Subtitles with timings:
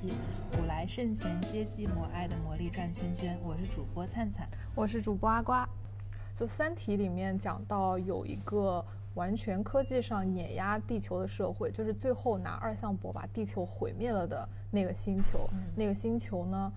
[0.00, 0.14] 期
[0.56, 3.38] 古来圣贤皆寂寞爱的魔力转圈圈。
[3.44, 5.68] 我是主播灿灿，我是主播阿瓜。
[6.34, 8.82] 就《三体》里面讲到有一个
[9.12, 15.46] 完全科技上碾压地球的社会，就是最后拿二向箔把地球毁灭了的那个星球。
[15.76, 16.72] 那个星球呢，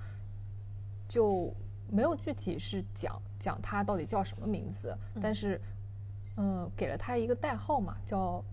[1.07, 1.49] 就
[1.89, 5.61] 没有具体是讲讲它到底叫什么名字，但是
[6.35, 8.43] 嗯，给了它一个代号嘛，叫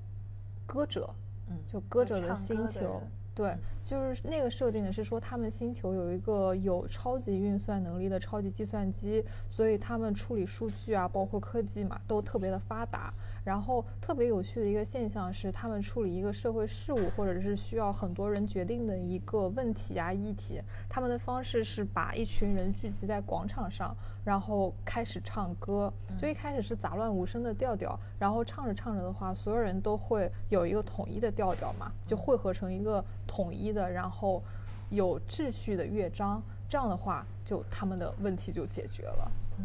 [0.65, 1.13] 歌者。
[1.49, 3.03] 嗯，就歌者的星球。
[3.35, 13.13] 对，就是那个设定的，是说他们星球有一个有超级运算能力的超级计算机，所以他们处理数据啊，包括科技嘛，都特别的发达。
[13.45, 25.93] 然后特别有趣的一个现象是，他们处理一个社会事务或者是需要很多人决定的一个问题啊议题，他们的方式是把一群人聚集在广场上，然后开始唱歌。
[26.21, 34.43] 就一开始是杂乱无声的调调，然后唱着唱着的话，所有人都会有一个统一的调调嘛，就汇合成一个统一的，然后
[34.91, 36.43] 有秩序的乐章。
[36.69, 39.33] 这样的话，就他们的问题就解决了。
[39.59, 39.65] 嗯，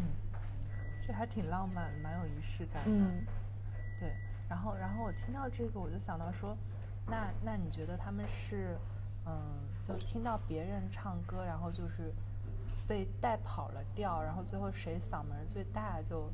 [1.05, 2.89] 这还挺浪漫，蛮有仪式感的。
[2.89, 3.23] 嗯。
[4.55, 6.55] 对，然后，然后我听到这个，我就想到说，
[7.05, 8.77] 那那你觉得他们是，
[9.25, 9.33] 嗯，
[9.83, 12.13] 就听到别人唱歌，然后就是
[12.87, 16.31] 被带跑了调，然后最后谁嗓门最大就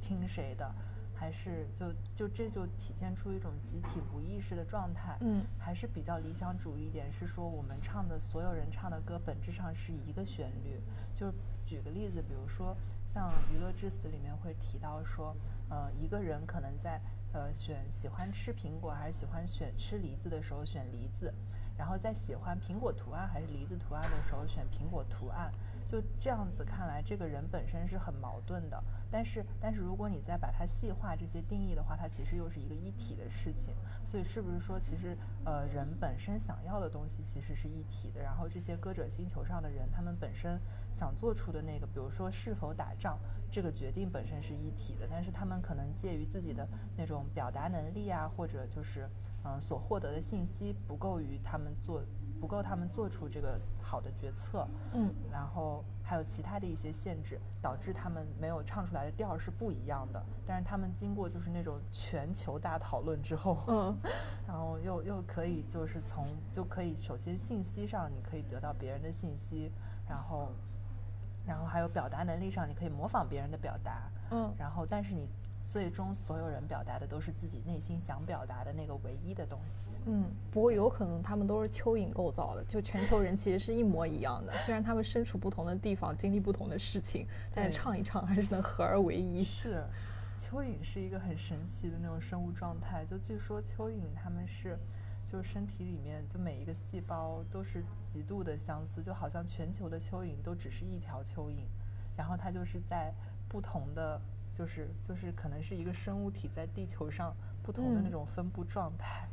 [0.00, 0.72] 听谁的，
[1.16, 5.16] 还是就就这就体现出一种集体无意识的状态？
[5.20, 10.80] 嗯，还是比较理想主义一点，是说我们唱的所有人唱的歌本质上是一个旋律。
[11.12, 11.32] 就
[11.66, 12.76] 举个例子，比如说
[13.08, 15.34] 像《娱乐至死》里面会提到说。
[15.70, 17.00] 呃，一个人可能在
[17.34, 21.34] 呃选喜欢吃苹果还是喜欢选吃梨子的时候选梨子，
[21.76, 25.50] 然后在喜欢苹果图案还是梨子图案的时候选苹果图案。
[25.86, 28.82] 就这样子看来，这个人本身是很矛盾的。
[29.12, 33.72] 但是，但是如果你再把它细化这些定义的话，它其实又是一个一体的事情。
[34.02, 38.20] 所以，是不是说，其实呃，人本身想要的东西其实是一体的？
[38.20, 40.58] 然后，这些歌者星球上的人，他们本身
[40.92, 43.16] 想做出的那个，比如说是否打仗
[43.52, 49.08] 这个决定本身是一体的，但是他们可能介于自己的那种表达能力啊，或者就是
[49.44, 52.02] 嗯，所获得的信息不够于他们做。
[52.40, 60.22] 不够他们做出这个好的决策，嗯，然后还有其他的一些限制，导致他们没有唱出来的调是不一样的。
[60.44, 63.96] 但是他们经过就是那种全球大讨论之后，嗯，
[64.46, 69.72] 然后又又可以就是从就可以首先信息上你可以得到别人的信息，
[70.06, 70.52] 然后，
[71.46, 75.26] 然后还有表达能力上你可以模仿别人的表达，嗯，然后但是你。
[75.64, 79.90] 最终，所有人表达的都是自己内心想表达的那个唯一的东西。
[80.06, 84.52] 嗯，不过有可能他们都是蚯蚓构造的，就全球人其实是一模一样的。
[84.58, 89.42] 虽然他们身处不同的地方，经历不同的事情，但是唱一唱还是能合而为一。
[89.42, 89.82] 是，
[90.38, 93.04] 蚯蚓是一个很神奇的那种生物状态。
[93.04, 94.78] 就据说蚯蚓他们是，
[95.26, 101.64] 就身体里面就每一个细胞都是极度的相似，就好像全球的蚯蚓都只是一条蚯蚓，
[102.16, 103.12] 然后它就是在
[103.48, 104.20] 不同的。
[104.54, 109.28] 就是就是可能是一个生物体在地球上不同的那种分布状态，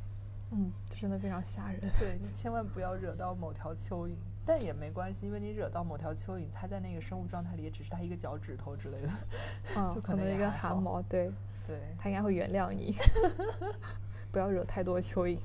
[0.52, 1.80] 嗯，真的非常吓人。
[2.00, 4.16] 对你千万不要惹到某条蚯蚓，
[4.46, 9.10] 但也没关系，因为你惹到某条蚯蚓，它在那个生物状态里也只是它一个脚趾头之类的，
[9.78, 11.32] 嗯， 就可能一根汗毛，对
[11.68, 12.96] 对，它应该会原谅你，
[14.32, 15.38] 不要惹太多蚯蚓。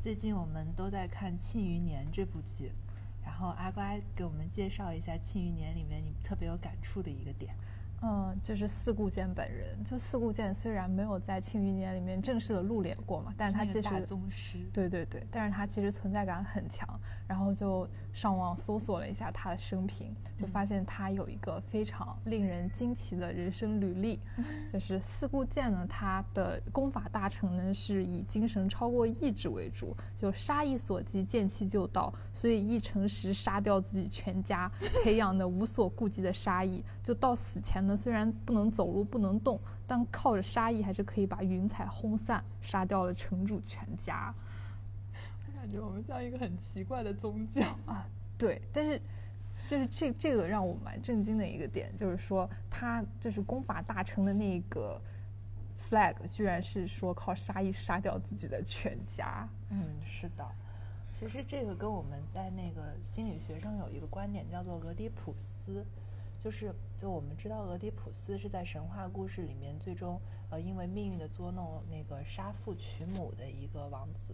[0.00, 2.72] 最近我们都在看《庆余年》这部剧，
[3.24, 7.54] 然后阿瓜给我们介绍一下《庆余年》里面你特别有感触的一个点。
[8.02, 9.82] 嗯，就是四顾剑本人。
[9.82, 14.58] 就四顾剑虽然没有在《庆余年》里面正式的露脸过嘛，但是他其实大宗师。
[14.72, 16.86] 对对对，但是他其实存在感很强。
[17.26, 24.20] 然后就上网搜索了一下他的生平，就发现他有一个非常令人惊奇的人生履历。
[24.70, 34.70] 就是四顾剑呢，他的功法大成呢是以精神超过意志为主，就杀意所及，见气就到，所以一成时杀掉自己全家，
[35.02, 37.85] 培养的无所顾忌的杀意，就到死前。
[37.86, 44.34] 那虽然不能走路不能动，但靠着杀意还是可以把云彩轰散，杀掉了城主全家。
[45.46, 48.06] 我感觉我们像一个很奇怪的宗教 啊！
[48.36, 49.00] 对，但是
[49.66, 55.00] 就是这这个让我蛮震惊的一个点，就是说他就是功法大成的那个
[55.78, 59.48] flag，居然是说靠杀意杀掉自己的全家。
[59.70, 60.46] 嗯，是的。
[61.10, 65.82] 其实这个跟我们在那个心理学上有一个观点叫做俄狄浦斯。
[66.46, 74.32] 就是，就我们知道，俄狄浦斯是在神话故事里面最终，呃，因为命运的捉弄，那个杀父娶母的一个王子。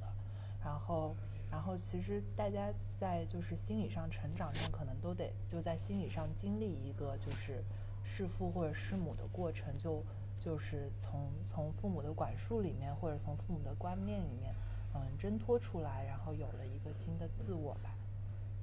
[0.62, 1.17] 然后，
[1.50, 7.64] 然后，其实大家在就是心理上成长上，可能都得就在心理上经历一个就是
[8.05, 10.05] 弑父或者弑母的过程，就
[10.38, 14.55] 就是从从父母的管束里面，或者从父母的观念里面，
[14.93, 17.97] 嗯，挣脱出来，然后有了一个新的自我吧。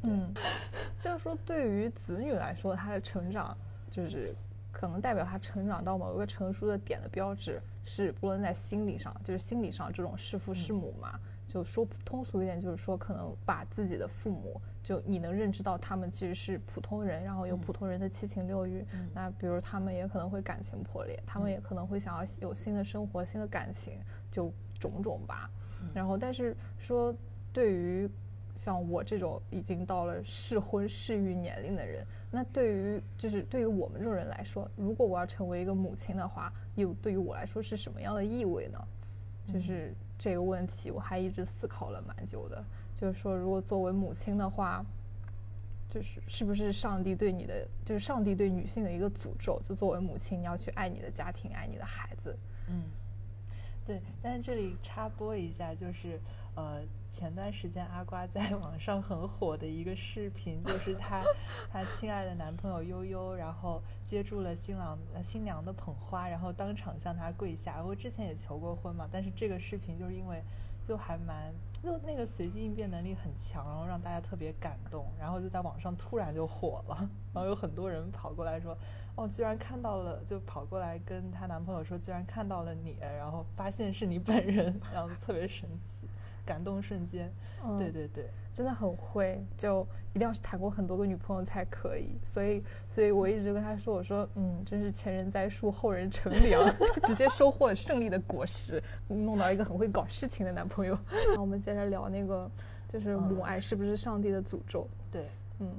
[0.04, 0.34] 嗯，
[1.00, 3.56] 就是说对于子女来说，他的成长
[3.90, 4.34] 就是
[4.72, 11.20] 可能代表他成长到某一个成熟的点的标志，是不论在心理上，就是心理上这种弑父弑母嘛。
[11.48, 18.86] 就说通俗一点，就是说可能把自己的父母，就你能认知到他们其实是普通人，然后有普通人的七情六欲。
[19.16, 24.00] 那比如他们也可能会感情破裂，他们也可能会想要有新的生活、新的感情，
[24.30, 25.50] 就种种吧。
[25.92, 27.12] 然后，但是说
[27.52, 28.08] 对于
[28.60, 38.78] 像我这种已经到了适婚适育年龄的人，那对于就是对于我们这种人来说，如果我要成为一个母亲的话，又对于我来说是什么样的意味呢？
[39.46, 39.94] 就是。
[40.22, 42.62] 这个问题我还一直思考了蛮久的，
[42.94, 44.86] 就是说，如果作为母亲的话，
[45.90, 49.62] 就是是不是上帝对你的，就是上帝对女性的一个诅咒？
[49.64, 52.38] 就作为母亲，你要去爱你的家庭，爱你的孩子。
[52.68, 52.84] 嗯，
[53.86, 54.02] 对。
[54.22, 56.20] 但是这里插播一下，就是
[56.56, 56.82] 呃。
[57.12, 61.24] 前段时间，阿瓜在网上很火的一个视频，就是她，
[61.74, 67.84] 她亲爱的男朋友悠悠，然后接住了新郎新娘的捧花，然后当场向她跪下。
[67.84, 70.40] 我之前也求过婚嘛，但是这个视频就是因为
[70.88, 71.52] 就还蛮
[71.82, 78.78] 就那个随机应变能力很强，然后让大家特别感动，然后就在网上突然就火了，然后有很多人跑过来说，
[79.16, 85.99] 哦，居然看到了，就跑过来跟她男朋友说，居然看到了你，然后发现是你本人，然后特别神奇。
[86.50, 87.32] 感动瞬间，
[87.78, 92.18] 对对对，真的很会，就一定要是谈过很多个女朋友才可以。
[92.24, 96.66] 所以，所以我一直跟他说，我说，嗯，真是前人栽树，后人乘凉，
[96.96, 100.98] 就直接收获了胜利的果实，弄到一个很会搞事情的男朋友。
[101.36, 102.50] 那我们接着聊那个，
[102.88, 104.90] 就是母爱是不是上帝的诅咒？
[105.12, 105.28] 对，
[105.60, 105.72] 嗯。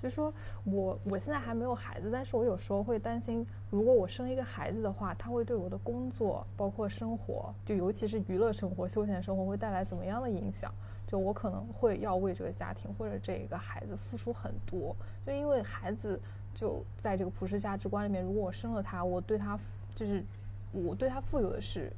[0.00, 0.32] 就是说
[0.64, 10.72] 我我现在还没有孩子，但是我有时候会担心，如果我生一个孩子的话，他会对我的工作，包括生活，就尤其是娱乐生活、休闲生活会带来怎么样的影响？
[11.06, 14.94] 就我可能会要为这个家庭或者这个孩子付出很多，
[15.26, 16.20] 就因为孩子
[16.54, 19.58] 就在这个普世价值观里面，如果我生了他，我对他
[19.94, 20.22] 就是
[20.70, 21.92] 我对他负有的是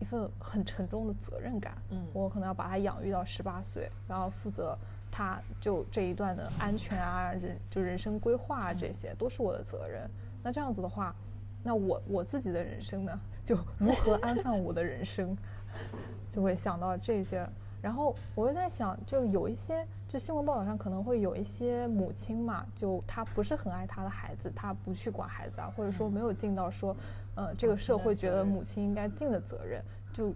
[0.00, 1.76] 一份很沉重的责任感。
[1.90, 4.78] 嗯，我可能要把他养育到十八岁，然后负责。
[5.14, 10.08] 他就这一段的安全啊，人就人生规划啊，这些都是我的责任。
[10.42, 11.14] 那这样子的话，
[11.62, 15.36] 那我我自己的人生呢，就如何安放我的人生，
[16.30, 17.46] 就会想到这些。
[17.82, 26.96] 然后我又在想，就有一些就新闻报道上可能会有一些母亲嘛，就她不是很爱她的孩子，她不去管孩子啊，或者说没有尽到说，
[27.34, 30.32] 呃，这个社会觉得母亲应该尽的责任，就。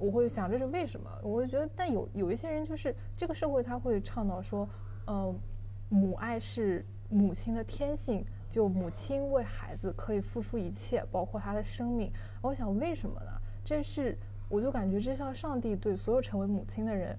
[0.00, 1.10] 我会想这是为什么？
[1.22, 4.68] 我会觉得，但有有一些人就是这个社会他会倡导说，
[5.06, 5.34] 呃，
[5.88, 12.12] 母爱是母亲的天性，就母亲为孩子可以付出一切，包括她的生命。
[12.42, 13.30] 我想为什么呢？
[13.64, 14.16] 这是
[14.48, 17.16] 我就感觉这像上帝对所有成为母亲的人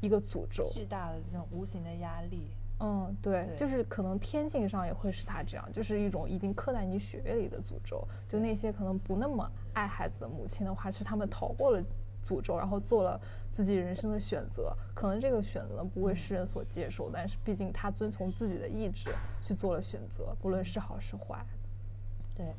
[0.00, 2.50] 一个诅咒，巨大的那种无形的压力。
[2.80, 8.06] 嗯，对，就是可能天性上也会是他这样，就是一种已经刻在你血液里的诅咒。
[8.28, 11.82] 就那些可能不那么爱孩子的母亲的话，是他们逃过了。
[12.28, 13.18] 诅咒，然后做了
[13.50, 19.10] 自己人生的选择，可能这个选择不为世人所接受，但是毕竟他遵从自己的意志
[19.42, 21.42] 去做了选择，不论是好是坏。
[22.36, 22.54] 对，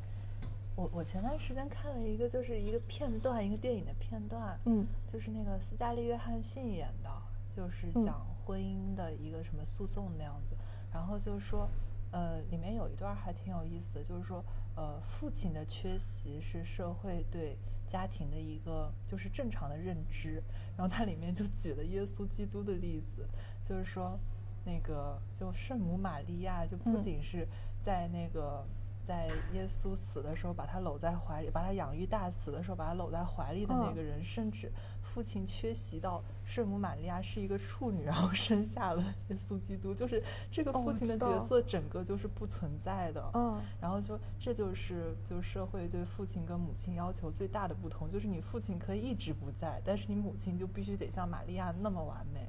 [0.74, 7.10] 我我前段时间看了一个，就是一个片段，一个电影的片段，嗯，就是那个斯嘉丽·约翰逊演的，
[7.56, 10.56] 就是讲婚姻的一个什么诉讼那样子，
[10.92, 11.68] 然后就是说，
[12.10, 17.56] 呃，里面有一段还挺有意思的，就是说，呃，父亲的缺席是社会对。
[17.90, 20.40] 家庭的一个就是正常的认知，
[20.76, 23.28] 然后它里面就举了耶稣基督的例子，
[23.64, 24.16] 就是说，
[24.64, 27.48] 那个就圣母玛利亚就不仅是
[27.82, 28.64] 在那个。
[29.10, 34.70] 在耶稣死的时候，把他搂在怀里，把他养育大死的时候，把他搂在怀里的那个人，甚至
[35.02, 43.28] 父亲缺席到圣母玛利亚是一个处女，然后生下了耶稣基督，就是这个父亲的角色整个就是不存在的。
[43.34, 52.48] 嗯，然后说这就是就社会对父亲跟母亲要求最大的不同，就是你父亲可以一直不在，但是你母亲就必须得像玛利亚那么完美。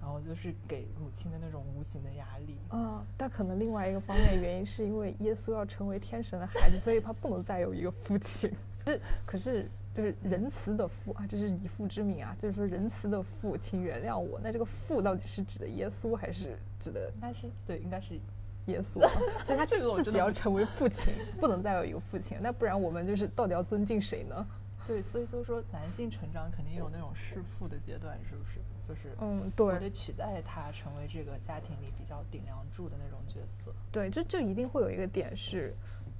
[0.00, 8.50] 然后就是给母亲的那种无形的压力啊，但可能另外一个方面原因是因为耶稣要成为天神的孩子，所以他不能再有一个父亲。
[8.86, 14.40] 是，可是就是仁慈的父啊，这是以父之名啊，就是说仁慈的父，请原谅我。
[14.42, 17.12] 那这个父到底是指的耶稣还是指的？
[17.14, 18.18] 应该是对，应该是
[18.66, 19.06] 耶稣。
[19.44, 19.78] 所以他自
[20.10, 22.38] 己要成为父亲，不能再有一个父亲。
[22.40, 24.46] 那不然我们就是到底要尊敬谁呢？
[24.86, 28.58] 对，所以就是说男性成长肯定有那种弑父的阶段，是不是？
[28.90, 33.72] 就是嗯，对，我得取代他成为这个家庭里比较顶梁柱的那种角色。
[33.92, 35.72] 对，就就一定会有一个点是，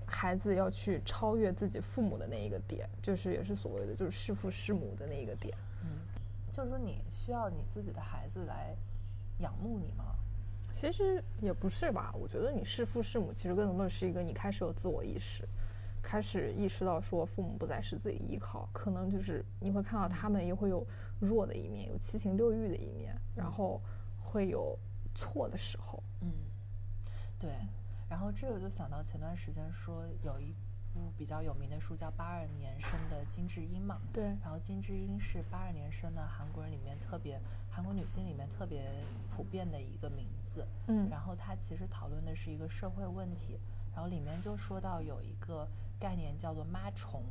[0.06, 5.52] 孩子要去超越自己父母的那一个点，就是也是所谓的就是弑父弑母的那一个点。
[5.82, 5.98] 嗯，
[6.52, 8.72] 就是说你需要你自己的孩子来
[9.40, 10.14] 仰慕你吗？
[10.72, 15.42] 其实也不是吧，我觉得你弑父弑母，其实更多的是一个你开始有自我意识，
[16.02, 20.86] 开始意识到说父母不再是自己依靠，可能就是你会看到他们也会有
[21.20, 23.80] 弱的一面，有七情六欲的一面，然后
[24.18, 24.78] 会有
[25.14, 26.02] 错的时候。
[26.22, 26.32] 嗯，
[27.38, 27.50] 对。
[28.08, 30.52] 然后这个就想到前段时间说有一
[30.92, 34.00] 部比较有名的书叫八二年生的金智英嘛。
[34.12, 34.24] 对。
[34.42, 37.40] 然后金智英是八二年生的韩国人里面特别
[37.70, 38.90] 韩国女性里面特别
[39.30, 40.66] 普遍的一个名字。
[40.88, 41.08] 嗯。
[41.08, 43.60] 然后她其实讨论的是一个社会问题，
[43.92, 45.66] 然后里面就说到有一个
[45.98, 47.22] 概念叫做妈虫，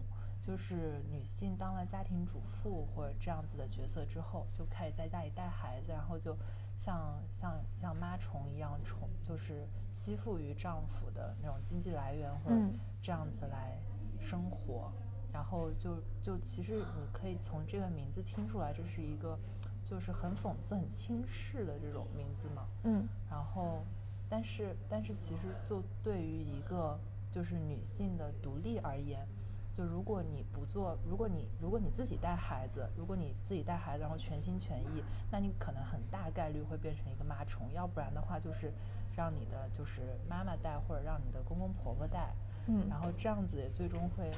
[0.41, 6.37] 就是女性当了家庭主妇或者这样子的角色之后，就开始在家里带孩子，然后就
[6.77, 9.67] 像像像妈虫一样宠，就是。
[9.91, 12.55] 吸附于丈夫的那种经济来源，或者
[13.01, 13.77] 这样子来
[14.17, 14.89] 生活，
[15.33, 19.37] 然后就就其实你可以从这个名字听出来，这是一个
[19.83, 22.67] 就是很讽刺、很轻视的这种名字嘛。
[22.83, 23.05] 嗯。
[23.29, 23.83] 然后，
[24.29, 26.99] 但是但是其实就对于一个
[27.31, 29.27] 就是女性的独立而言，
[29.73, 38.71] 就如果你不做，如果你如果你自己带孩子，如果你自己带孩子，然后全心全意，那你可能很大概率会变成一个妈虫，要不然的话就是。
[39.17, 42.33] 让你的就是妈妈带，或者让你的公公婆婆带，
[42.67, 44.31] 嗯，然后这样子也最终会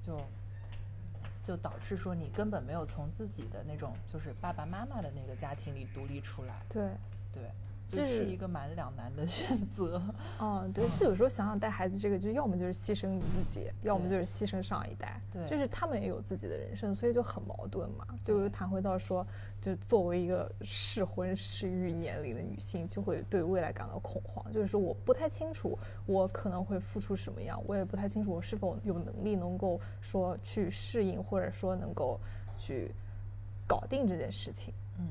[0.00, 0.20] 就
[1.42, 6.92] 就导致说你根本没有从自己的那种就是爸爸妈妈的那个家庭里独立出来，对
[7.32, 7.50] 对。
[7.90, 10.00] 这是一个蛮两难的选择，
[10.40, 18.06] 嗯， 对，就有时候想想带孩子这个，就要么就是牺牲你自己，要么就是牺牲上一代，对，就是他们也有自己的人生，所以就很矛盾嘛。
[18.22, 19.26] 就谈回到说，
[19.60, 32.20] 就作为一个适婚适育年龄的女性，就会对未来感到恐慌，就是说我不太清楚我可能会付出什么样，我也不太清楚我是否有能力能够说去适应，或者说能够
[32.58, 32.90] 去
[33.66, 35.06] 搞定这件事情，嗯。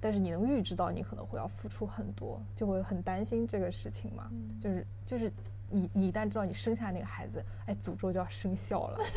[0.00, 4.30] 但是你能预知到你可能会要付出很多，就会很担心这个事情嘛？
[4.60, 5.30] 就是就是
[5.68, 8.98] 你你一旦知道你生下那个孩子，哎，诅咒就要生效了。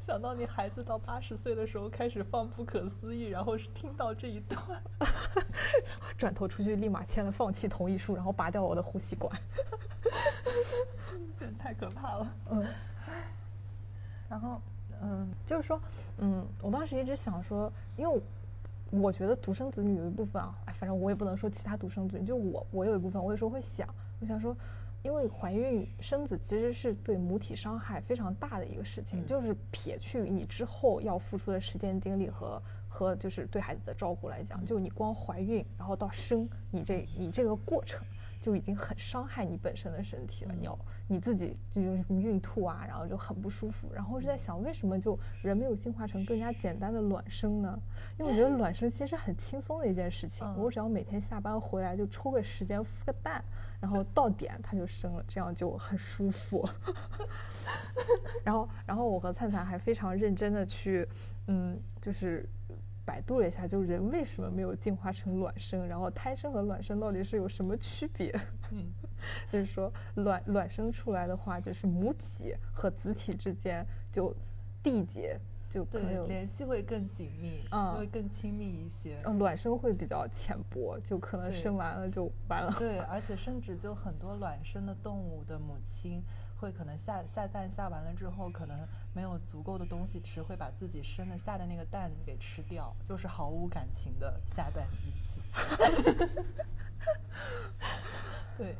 [0.00, 4.80] 想到你孩子到八十岁的时候开始放不可思议，然后是听到这一段，
[6.16, 9.36] 转头出去立马签了放弃同意书，然后拔掉我的呼吸管，
[11.36, 12.34] 这太可怕了。
[12.52, 12.64] 嗯。
[14.28, 14.60] 然后
[15.02, 15.80] 嗯，就是说
[16.18, 18.22] 嗯，我当时一直想说，因为。
[18.90, 23.86] 我觉得独生子女有一部分啊，哎，反正我也不能说其他独生子女，就我，我有一部分，我有时候会想，
[24.20, 24.56] 我想说，
[25.02, 38.00] 因为怀孕生子其实是对母体伤害非常大的一个事情，就是撇去你之后要付出的时间精力和和就是对孩子的照顾来讲，就你光怀孕然后到生，你这你这个过程。
[38.46, 43.92] 就已经很伤害你本身的身体了，你要你自己就是孕吐啊，然后就很不舒服。
[43.92, 47.76] 然后是在想，为什么就人没有进化成更加简单的卵生呢？
[48.16, 53.42] 因为我觉得卵生其实很轻松的一件事情，我只要每天下班回来就抽个时间孵个蛋，
[53.80, 56.68] 然后到点它就生了，这样就很舒服。
[58.46, 61.04] 然后，然后我和灿灿还非常认真的去，
[61.48, 62.48] 嗯，就是。
[63.06, 65.86] 百度了一下，就人为什么没有进化成卵生？
[65.86, 68.30] 然后胎生和卵生到底是有什么区别？
[68.72, 68.84] 嗯，
[69.50, 74.34] 就是说卵卵生出来的话，就是母体和子体之间就
[74.82, 75.38] 缔结
[75.70, 79.18] 就可能联系会更紧密，嗯，会更亲密一些。
[79.24, 82.74] 嗯，卵生会比较浅薄，就可能生完了就完了。
[82.78, 86.20] 对，而且甚至就很多卵生的动物的母亲。
[86.56, 95.42] 会可能下下蛋下完了之后，可能没有足够的东西吃，会把自己生的下的那个蛋给吃掉，就是毫无感情的下蛋机器。
[98.56, 98.74] 对，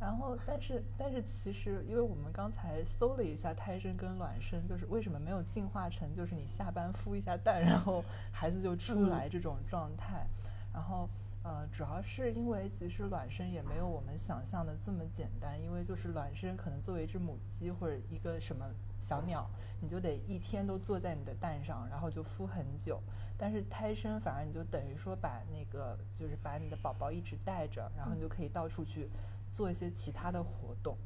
[0.00, 10.26] 然后但是但是其实，因为我们刚才搜了一下胎生跟卵生，就是为什么没有进化成就是你下班孵一下蛋，然后孩子就出来这种状态，
[10.72, 11.08] 然后。
[11.44, 18.66] 呃，主要是因为其实卵生也没有我们想象的这么简单，因为就是卵生可能作为一只母鸡或者一个什么
[19.00, 19.48] 小鸟，
[19.80, 23.00] 你就得一天都坐在你的蛋上，然后就孵很久。
[23.38, 29.08] 但是胎生反而你就等于说把那个就是把你的宝宝一直带着，然后你就可以到处去
[29.52, 30.98] 做一些其他的活动。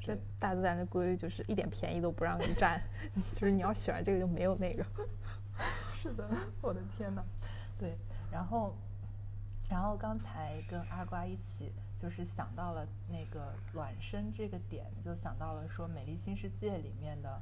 [0.00, 2.78] 这大自然的规律就是一点便宜都不让你占
[3.32, 4.84] 就是你要选这个就没有那个。
[5.94, 6.28] 是的，
[6.60, 7.24] 我的天哪，
[7.78, 7.96] 对，
[8.30, 8.76] 然后。
[9.68, 17.40] 然后刚才跟阿瓜一起，就是想到了那个卵生这个点，就想到了说《美丽新世界》里面的，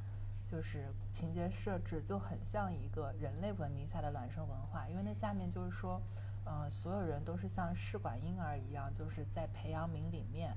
[0.51, 6.01] 就是情节设置就很像一个人类文明下的卵生文化，因为那下面就是说，
[6.43, 10.53] 呃，所有人都是像试管婴儿一样，就是在培养皿里面，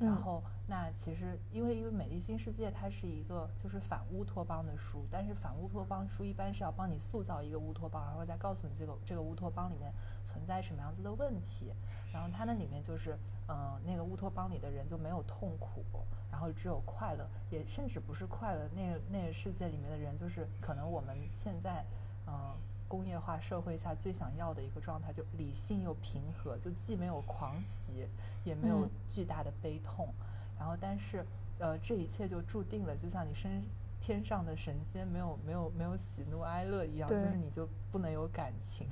[0.00, 9.92] 然后，那其实因为因为《美丽新世界》它是一个就是反乌托邦的书，但是反乌托邦书一般是要帮你塑造一个乌托邦，然后再告诉你这个这个乌托邦里面
[10.24, 11.72] 存在什么样子的问题。
[12.12, 13.16] 然后它那里面就是，
[13.48, 15.84] 嗯，那个乌托邦里的人就没有痛苦，
[16.30, 18.68] 然后只有快乐，也甚至不是快乐。
[18.74, 21.84] 那那个世界里面的人就是可能我们现在，
[22.26, 22.54] 嗯。
[22.92, 28.06] 工业化社会下最想要的一个状态，就理性又平和，就既没有狂喜，
[28.44, 30.12] 也没有巨大的悲痛。
[30.58, 31.24] 然后，但是，
[31.58, 33.64] 呃，这一切就注定了，就像你身
[33.98, 38.86] 天上的神仙没有没有没有喜怒哀乐一样，就是你就不能有感情。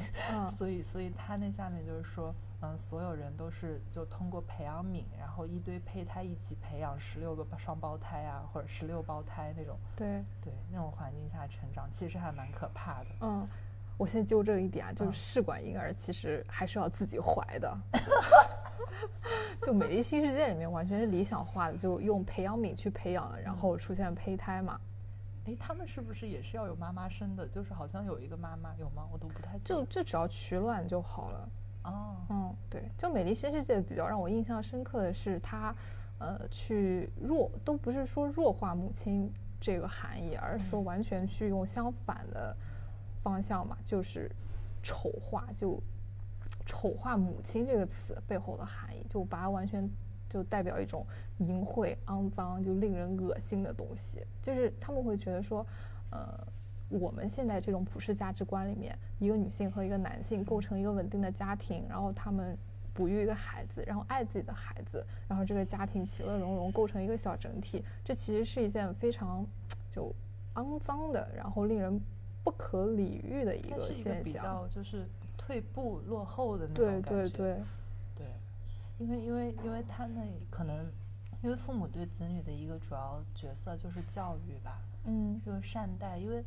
[0.56, 9.76] 所以，所以他那下面就是说，嗯，所有人都是就通过培养皿，然后一堆胚胎一起培养十六个双胞胎啊，或者十六胞胎那种。
[9.94, 13.10] 对对，那种环境下成长，其实还蛮可怕的。
[13.20, 13.46] 嗯。
[14.00, 17.78] 我先纠正一点啊，就是试管婴儿其实还是要自己怀的。
[19.60, 24.80] 就《美丽新世界》里面完全是理想化的，就用培养皿去培养了，然后出现胚胎嘛。
[25.44, 27.46] 哎，他们是不是也是要有妈妈生的？
[27.46, 29.06] 就是好像有一个妈妈有吗？
[29.12, 31.48] 我都不太就就只要取卵就好了。
[31.84, 35.74] 哦，嗯，对，就《美丽新世界》比较让我印象深刻的是，他
[36.18, 39.30] 呃去弱都不是说弱化母亲
[39.60, 42.56] 这个含义，而是说完全去用相反的。
[43.22, 44.30] 方向嘛，就是
[44.82, 45.78] 丑化，就
[46.64, 49.88] 丑化母亲这个词背后的含义，就把它完全
[50.28, 51.04] 就代表一种
[51.38, 54.24] 淫秽、肮脏、就令人恶心的东西。
[54.40, 55.66] 就是他们会觉得说，
[56.10, 56.46] 呃，
[56.88, 62.56] 我们现在这种普世价值观里面，一个女性和一个男性构成一个稳定的家庭，然后他们
[62.94, 67.84] 哺育一个孩子，然后爱自己的孩子，然后这个家庭其乐融融，构成一个小整体。
[68.04, 69.44] 这其实是一件非常
[69.90, 70.14] 就
[70.54, 72.00] 肮脏的，然后令人。
[72.42, 75.06] 不可理喻的一个现象，比较就是
[75.36, 77.10] 退步落后的那种感觉。
[77.10, 77.62] 对对对，
[78.16, 78.26] 对，
[78.98, 80.90] 因为因为因为他们可能，
[81.42, 86.16] 因为父母对子女的一个主要角色就是教育吧，嗯，就是善待。
[86.16, 86.44] 因为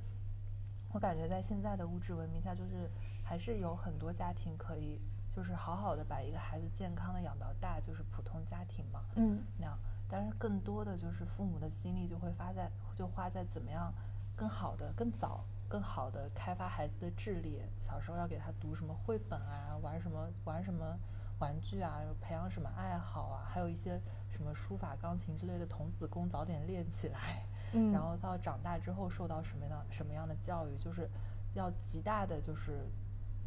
[0.92, 2.90] 我感觉在现在的物质文明下，就是
[3.24, 5.00] 还是有很多家庭可以
[5.36, 9.78] 就是好好的把一个孩子健康的养到大，就是普通家庭嘛，嗯，那样。
[10.10, 13.92] 但是更多的就是父母的心力就会发在就花在怎么样
[14.36, 15.44] 更好的更早。
[15.74, 20.96] 更好的开发孩子的智力，小时候要给他读什么绘本啊，玩什么玩什么
[21.40, 27.44] 玩具啊，培养什么爱好啊，还有一些什么书法、钢琴之类的童子功早点练起来。
[27.72, 31.10] 嗯，然后到长大之后受到什么样什么样的教育，就是
[31.56, 32.86] 要极大的就是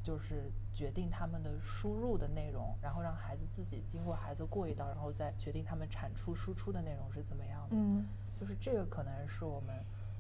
[0.03, 7.77] 就是决定他们的输入的内容，然后让孩子自己经过孩子过一道，然后再决定他们产出输出的内容是怎么样的。
[7.77, 9.77] 嗯，就是这个可能是我们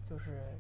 [0.09, 0.57] 就是。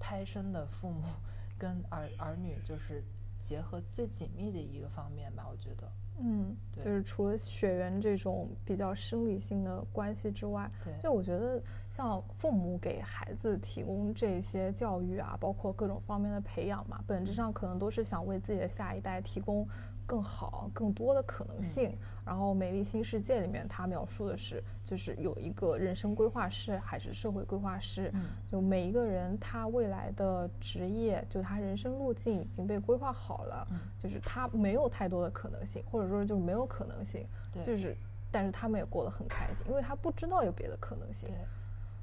[0.00, 1.02] 胎生的父母
[1.56, 3.04] 跟儿儿女就是
[3.44, 5.88] 结合最紧密的一个方面吧，我觉得。
[6.22, 19.66] 嗯，就是除了血缘这种比较生理性的关系之外，对，就我觉得像父母给孩子提供这些教育啊，包括各种方面的培养嘛，本质上可能都是想为自己的下一代提供。
[20.10, 21.96] 更好、更多的可能性。
[22.26, 28.12] 然后，《美丽新世界》里面，它描述的是，就是有一个人生规划师还是社会规划师，
[28.50, 33.66] 就每一个人他未来的职业，就他人生路径已经被规划好了，
[34.00, 37.24] 就是他没有太多的可能性，或者说就是没有可能性，
[37.64, 37.96] 就是，
[38.32, 41.28] 但是他们也过得很开心，因为他不知道有别的可能性。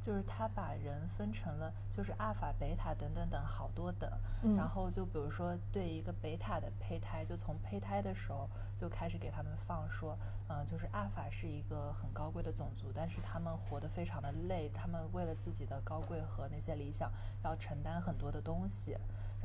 [0.07, 4.09] 就是他把人分成了，就是阿尔法、贝塔等等等好多等，
[4.55, 10.17] 然后就比如说对一个贝塔的胚胎，就从胚胎的时候就开始给他们放说，
[10.47, 17.11] 嗯，就是阿尔法是一个很高贵的种族，但是他们活得非常的累，他们为了自己的高贵和那些理想，
[17.43, 18.95] 要承担很多的东西。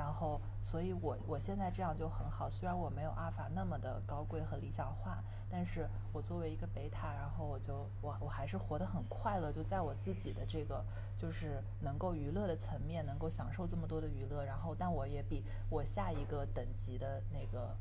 [0.03, 2.51] 然后，所以我我现在这样就很好。
[2.51, 9.53] 虽然我没有阿尔法那么的高贵和理想化，但是我作为一个贝塔，然后我就我我还是活得很快乐。
[9.53, 10.85] 就在我自己的这个
[11.17, 14.45] 就是能够娱乐的层面，能够享受这么多的娱乐。
[14.45, 17.77] 然后，但我也比我下一个等级的那个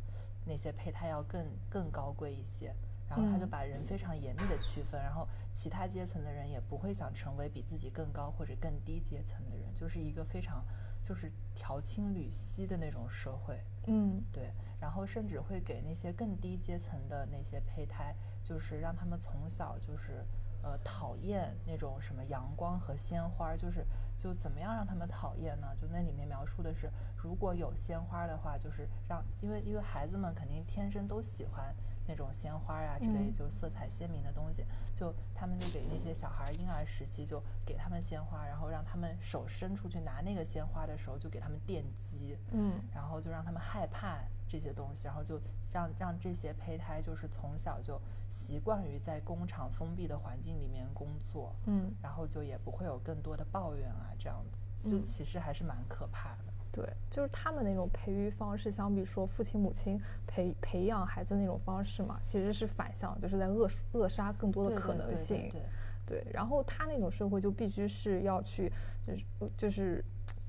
[0.46, 2.72] 那些胚胎要更更高贵一些。
[3.10, 10.64] 然后他就把人非常严密的区分，然后其他阶层的人也不会想成为比自己更高或者更低阶层的人，就是一个非常。
[11.04, 20.26] 就是调青缕析的那种社会，嗯，对，然后甚至会给那些更低阶层的那些胚胎，就是让他们从小就是，
[20.62, 23.86] 呃，讨厌那种什么阳光和鲜花，就是
[24.22, 25.68] 就怎么样让他们讨厌呢？
[25.82, 31.76] 就那里面描述的是，如果有鲜花的话，就是让，因为因为孩子们肯定天生都喜欢
[32.08, 56.46] 那种鲜花啊之类，就色彩鲜明的东西，就他们就给那些小孩婴儿时期就给他们鲜花，然后让他们手伸出去拿那个鲜花的时候就给他们电击，嗯，然后就让他们害怕这些东西，然后就让让这些胚胎就是从小就习惯于在工厂封闭的环境里面工作，嗯，然后就也不会有更多的抱怨啊，这样子，就其实还是蛮可怕的。
[56.74, 65.50] 对，就是他们那种培育方式，相比说父亲母亲培培养孩子那种方式嘛，其实是反向，就是在扼扼杀更多的可能性。
[65.52, 65.62] 对，
[66.06, 66.32] 对。
[66.32, 68.72] 然后他那种社会就必须是要去，
[69.06, 69.26] 就是
[69.58, 70.02] 就是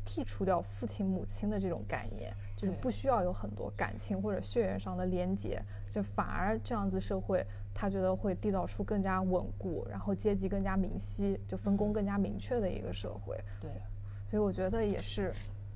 [0.06, 7.44] 剔除掉父亲母亲的这种概念，就是不需要有很多感情或者血缘上的连结，就反而这样子社会，
[7.74, 13.36] 他觉得会缔造出更加稳固，然后阶级更加明晰，就分工更加明确的一个社会。
[13.60, 13.70] 对。
[14.30, 15.32] 所以我觉得也是。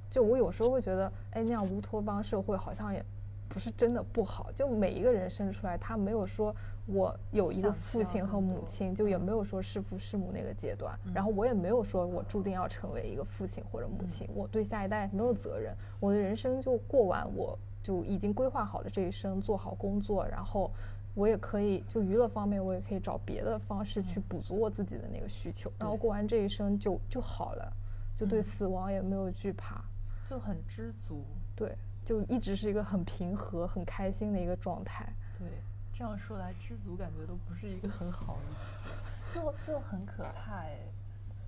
[0.08, 3.04] 就我有时候会觉得，哎，那样乌托邦社会好像也
[3.48, 4.50] 不是真的不好。
[4.52, 6.54] 就每一个人生出来，他没有说
[6.86, 10.98] 我有一个父亲和母亲，就也没有说是父是母那个阶段。
[11.12, 15.74] 然后我也没有说我注定要成为一个父亲或者母亲，我对下一代没有责任。
[16.00, 20.70] 我的人生就过完，我就已经规划好了这一生，做好工作，然后
[21.16, 25.72] 我也可以就娱乐方面，我也可以找别的方式去补足我自己的那个需求。
[25.78, 27.72] 然后过完这一生就就好了，
[28.14, 29.82] 就对死亡也没有惧怕。
[30.28, 31.24] 就很知足，
[31.56, 31.74] 对，
[32.04, 35.10] 就一直是一个很平和、很开心的一个状态。
[35.38, 35.48] 对，
[35.90, 38.90] 这样说来，知足感觉都不是一个很好的词，
[39.34, 40.76] 就就很可怕哎。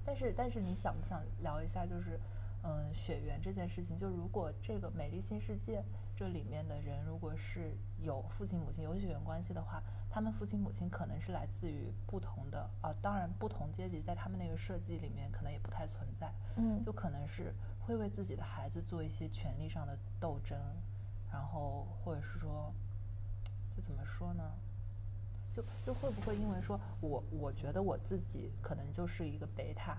[0.07, 2.19] 但是，但是你想不想聊一下，就是
[2.65, 3.95] 嗯，血缘这件事情？
[3.99, 5.85] 就如果这个美丽新世界
[6.19, 17.55] 这里面的人，如果是有父亲母亲有血缘关系的话，他们父亲母亲可能是来自于不同的啊，当然不同阶级在他们那个设计里面可能也不太存在，嗯，就可能是。
[17.81, 20.59] 会为自己的孩子做一些权利上的斗争，
[21.33, 22.75] 然后或者是说，
[23.77, 24.43] 就怎么说呢？
[25.55, 29.97] 就就会不会因为说我我觉得我自己可能就是一个贝塔，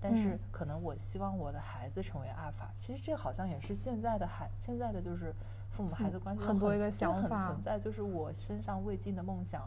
[0.00, 2.72] 但是可能我希望我的孩子成为阿尔法。
[2.78, 5.34] 其实这好像也是现在的孩现在的就是
[5.70, 9.62] 父母孩子关系很多一个想法存在，就是我身上未尽的梦想。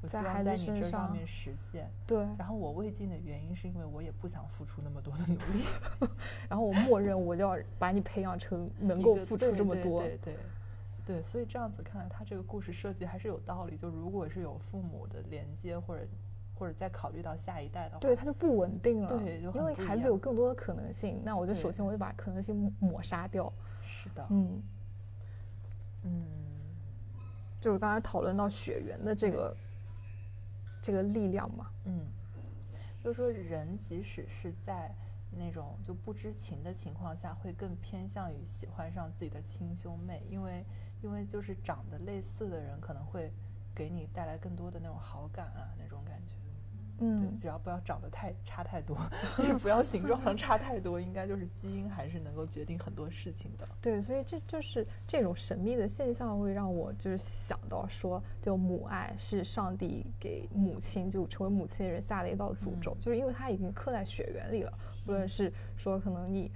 [0.00, 2.18] 我希望在你这上面实现，对。
[2.38, 5.64] 然后我未尽的原因是因为我也不想付出那么多的努力，
[6.48, 10.36] 然后我默认我就要把你培养成能够付出这么多，对对
[11.04, 11.22] 对。
[11.24, 13.76] 所以这样子看来，他这个故事设计还是有道理。
[13.76, 16.06] 就如果是有父母的连接，或者
[16.58, 21.20] 或者再考虑到下一代的话，对他就不稳定了，对，因为孩子有更多的可能性。
[21.24, 23.52] 那我就首先我就把可能性抹杀掉。
[23.82, 24.62] 是的，嗯
[26.02, 26.24] 嗯，
[27.60, 29.56] 就是刚才讨论到血缘的这个。
[30.80, 32.06] 这个力量嘛，嗯，
[33.02, 34.94] 就是说人即使是在
[35.30, 40.64] 那种就不知情的情况下，会更偏向于喜欢上自己的亲兄妹，因为
[41.02, 43.30] 因为就是长得类似的人可能会
[43.74, 46.27] 给你带来更多的那种好感啊，那种感觉。
[47.00, 48.96] 嗯，只要不要长得太差太多，
[49.38, 53.68] 就是不要形状上差太多，应该就是基因还是能够决定很多事情的。
[53.80, 64.72] 对，所以这就是这种神秘的现象会让我就是想到说，就母爱是上帝给母亲就成为母亲的人下的一道诅咒，就是因为它已经刻在血缘里了，
[65.06, 66.50] 无论是说可能你。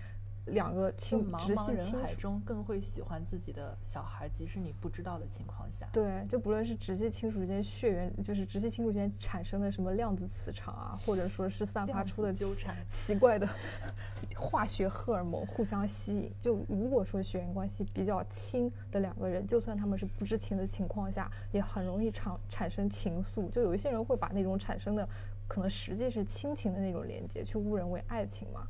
[0.47, 5.89] 两个亲直系人海中更会喜欢自己的小孩，即使你不知道的情况下。
[5.93, 13.49] 对，就不论是直系亲属间血缘，就是直系亲属间产生的什么量子磁场啊，或者说是散发出的纠缠奇怪的
[14.37, 16.33] 化学荷尔蒙互相吸引。
[16.41, 23.49] 就如果说血缘关系比较亲的两个人，就算他们是不知情的情况下，也很容易产产生情愫。
[23.51, 25.09] 就有一些人会把那种产生的
[25.47, 28.67] 可能实际是亲情的那种连接，去误认为爱情嘛。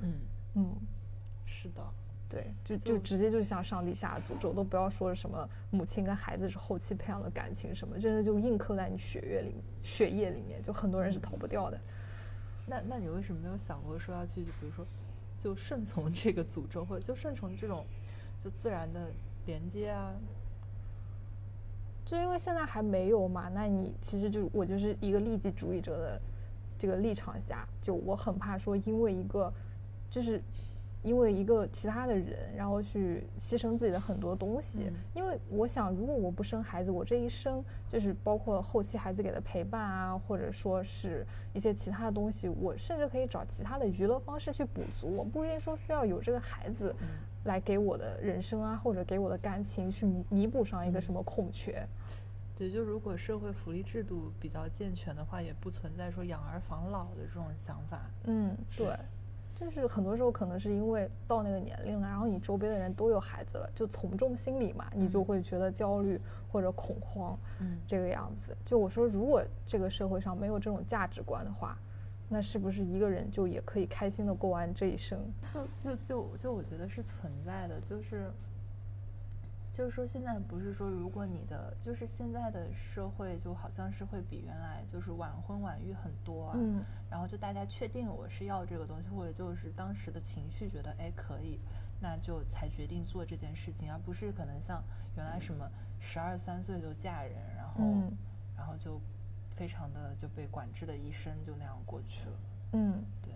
[0.00, 0.12] 嗯
[0.54, 0.74] 嗯。
[1.46, 1.82] 是的，
[2.28, 11.80] 对，就就直接就像上帝下的诅咒，都不要说什么母亲跟孩子是后期培养的感情什么，真的就印刻在你血液里、血液里面，就很多人是逃不掉的。
[12.66, 14.84] 那那你为什么没有想过说要去，比如说，
[15.38, 17.86] 就顺从这个诅咒，或者就顺从这种
[18.40, 19.08] 就自然的
[19.46, 20.12] 连接啊？
[22.04, 26.20] 就因为现在还没有嘛，那你其实就我就是一个利己主义者的
[26.76, 29.52] 这个立场下，就我很怕说因为一个
[30.10, 30.42] 就是。
[31.06, 34.90] 因为一个其他的人，然后去牺牲自己的很多东西。
[35.14, 45.06] 因为我想，如果我不生孩子，我这一生就是包括后期孩子给的陪伴啊，或者说是一些其他的东西，我甚至可以找其他的娱乐方式去补足。
[45.16, 46.92] 我不一定说非要有这个孩子
[47.44, 51.86] 来给我的人生啊，或者给我的感情去弥补上一个什么空缺。
[52.56, 58.00] 对，就如果社会福利制度比较健全的话，也不存在说养儿防老的这种想法。
[58.24, 58.88] 嗯，对。
[59.56, 66.20] 就是很多时候可能是因为到那个年龄了，然后你周边的人都有孩子了，就从众心理嘛，你就会觉得焦虑
[66.52, 68.54] 或者恐慌，嗯，这个样子。
[68.66, 71.78] 就我说，如果这个社会上没有这种价值观的话，
[72.28, 75.18] 那是不是一个人就也可以开心的过完这一生？
[75.50, 78.30] 就就就就我觉得是存在的，就是。
[79.76, 91.60] 就是说，现在不是说，如果你的就是现在的社会，就好像是会比原来就是晚婚晚育很多，嗯，然后就大家确定我是要这个东西，或者就是当时的情绪觉得哎可以，
[92.00, 94.82] 那就才决定做这件事情，而不是可能像
[95.14, 97.84] 原来什么十二三岁就嫁人，然后
[98.56, 98.98] 然后就
[99.56, 102.36] 非常的就被管制的一生就那样过去了，
[102.72, 103.34] 嗯，对，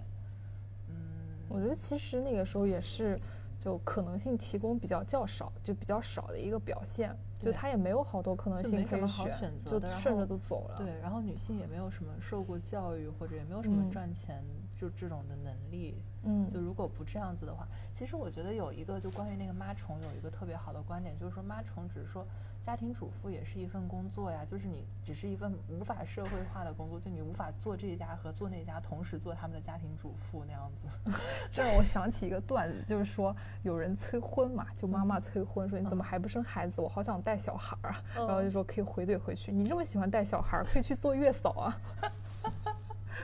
[0.88, 3.20] 嗯，我觉得其实那个时候也是。
[3.60, 10.78] 就可能性提供比较较少，就比较少的一个表现，就他也没有好多可能性可以选，就顺着就走了。
[10.78, 14.42] 对，然后女性也没有什么受过教育，或者也没有什么赚钱
[14.80, 16.00] 就这种的能力。
[16.22, 22.24] 嗯，就如果不这样子的话，其实我觉得有一个就关于那个妈虫有一个特别好的观点，就是说妈虫只是说。
[22.62, 31.10] 家庭主妇也是一份工作呀，就是你只是一份无法社会化的工作，就你无法做这一家和做那家同时做他们的家庭主妇那样子。
[31.50, 36.82] 这让我想起一个段子，就是说有人催婚嘛，就妈妈催婚，说你怎么还不生孩子？
[36.82, 41.80] 我好想带小孩儿啊，然后就说可以回怼回去，你这么喜欢带小孩儿，可以去做月嫂啊。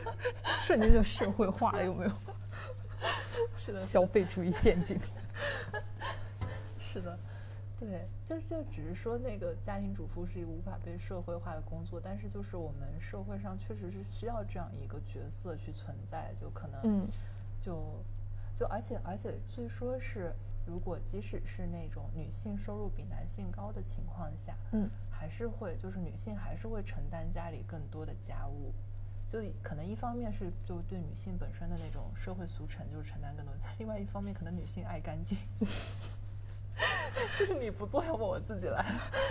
[0.63, 2.11] 瞬间就社会化了，有没有？
[3.57, 4.99] 是的，消费主义陷阱。
[6.81, 7.19] 是的。
[7.79, 17.07] 对，就就只是说那个家庭主妇是一个无法被社会化的工作，但是就是我们社会上确实是需要这样一个角色去存在，就可能，
[17.61, 18.03] 就
[18.55, 20.33] 就而且而且据说是，
[20.67, 28.73] 如果即使是那种女性收入比男性高的情况下，嗯，还是会就是女性还是会承担家里更多的家务，
[29.29, 35.37] 就可能一方面是就对女性本身的那种社会俗成就是承担更多，另外一方面可能女性爱干净。
[37.39, 38.85] 就是你不做，要么我自己来。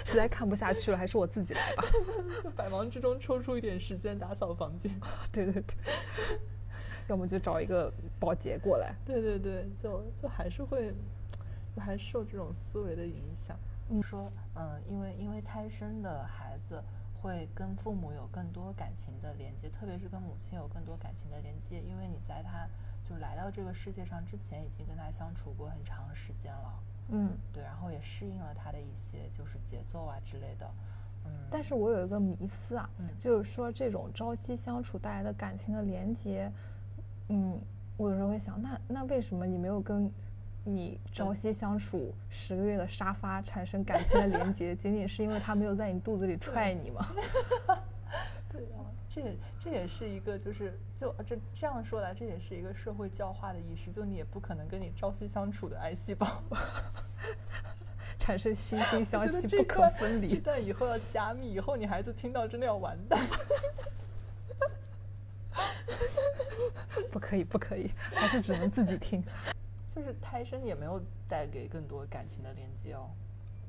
[0.03, 1.83] 实在看不下去了，还是我自己来吧。
[2.55, 4.91] 百忙之中抽出一点时间打扫房间。
[5.31, 5.75] 对对对。
[7.07, 8.95] 要么就找一个保洁过来。
[9.05, 10.91] 对对对，就就还是会，
[11.75, 13.55] 就还受这种思维的影响。
[13.87, 16.83] 你说，嗯，因为因为胎生的孩子
[17.25, 22.67] 会跟父母有更多感情的连接，特别是跟母亲有更多感情的连接，因为你在他
[23.03, 26.79] 就来到这个世界上之前，已经跟他相处过很长时间了。
[27.09, 30.67] 嗯，对，然后也适应了他的一些就是节奏啊之类的，
[31.25, 36.51] 嗯，但是我有一个迷思啊，就是说这种朝夕相处带来的感情的连接，
[37.29, 37.59] 嗯，
[37.97, 40.11] 我有时候会想，那那为什么你没有跟
[40.67, 44.73] 你朝夕相处十个月的沙发产生感情的连接？
[44.75, 47.05] 仅仅是因为他没有在你肚子里踹你吗？
[48.51, 56.41] 对啊，这也这也是一个就是就这这样说来，这也是一个社会教化的意识，就你也不可能跟你朝夕相处的癌细胞
[58.17, 60.41] 产生惺惺相惜不可分离。
[60.43, 63.19] 但以后要加密，以后你孩子听到真的要完蛋。
[67.11, 69.23] 不可以，不可以，还是只能自己听。
[69.95, 73.09] 就是胎生也没有带给更多感情的连接哦。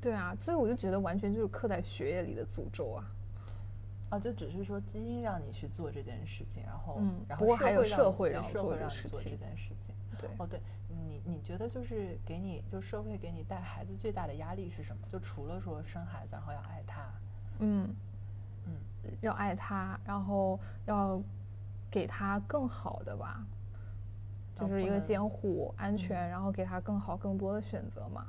[0.01, 3.09] 对啊，所以我就觉得完全就是刻在血液里的诅咒啊。
[4.09, 9.95] 啊，就只是说基因让你去做这件事情，然后，嗯，然后还有社会让社会让你做这件事情。
[10.19, 10.59] 对，哦，对
[10.89, 15.07] 你，你觉得就是给你就社会给你带孩子最大的压力是什么？
[15.11, 17.11] 就除了说生孩子，然后要爱他，
[17.59, 17.95] 嗯
[18.65, 18.73] 嗯，
[19.21, 21.21] 要爱他，然后要
[21.91, 23.45] 给他更好的吧，
[24.59, 28.25] 就是一个监护安全，然后给他更好更多的选择嘛。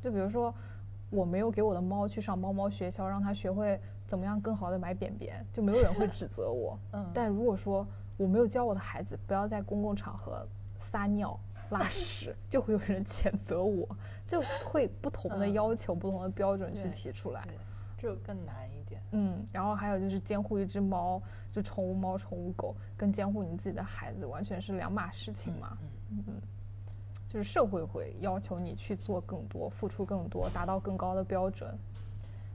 [0.00, 0.54] 就比如说，
[1.10, 3.80] 我没有给我的猫去上猫猫学校，让它学会。
[4.04, 6.78] 怎么样更好的买便便，就没有人会指责我。
[6.92, 7.86] 嗯，但如果说
[8.18, 11.38] 我没有教我的孩子不要在公共场合撒尿
[11.70, 13.88] 拉屎， 就会有人 谴责我，
[14.26, 17.42] 就会不同的要求、不同的标准去提出来，
[18.02, 19.00] 这更难一点。
[19.12, 25.78] 嗯，然后还有就是监护一只猫，就宠物猫、宠物狗，跟监护你自己的孩子完全是两码事情嘛。
[26.10, 26.42] 嗯嗯，
[27.28, 31.72] 就是社会会要求你去做更多、付出更多、达到更高的标准。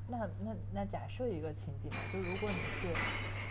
[0.10, 2.88] 那那那假设一个情景，就如果你是，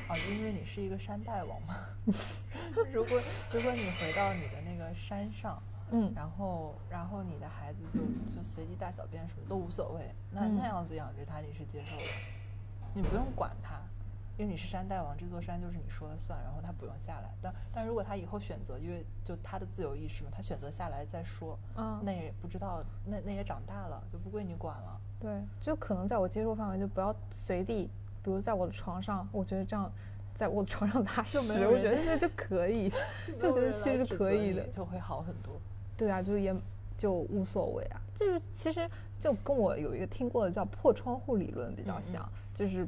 [0.09, 1.77] 啊，因为你是一个山大王嘛，
[2.93, 3.19] 如果
[3.53, 8.01] 如果你回到你的那个山上，嗯，然后然后你的孩子就
[8.35, 12.03] 就随地大小便什么都无所谓，那那样子养着他你是接受的，
[12.95, 13.81] 你不用管他，
[14.37, 17.33] 因为你是山大王，这座山就是你说了算，然后他不用下来。
[17.41, 25.01] 但但如果他以后选择，因为就他的自由意识嘛，他选择下来再说，嗯，那也不知道，那那也长大了，就不归你管了。
[25.21, 27.91] 对，就可能在我接受范围，就不要随地，
[28.23, 29.91] 比如在我的床上，我觉得这样
[30.35, 32.91] 在我床上拉屎，我觉得那就可以，
[33.41, 35.55] 就觉得其实可以的，就会好很多。
[35.97, 36.55] 对啊，就也
[36.99, 38.01] 就无所谓啊。
[38.15, 42.87] 就是其实就跟我有一个听过的叫破窗户理论比较像，就是。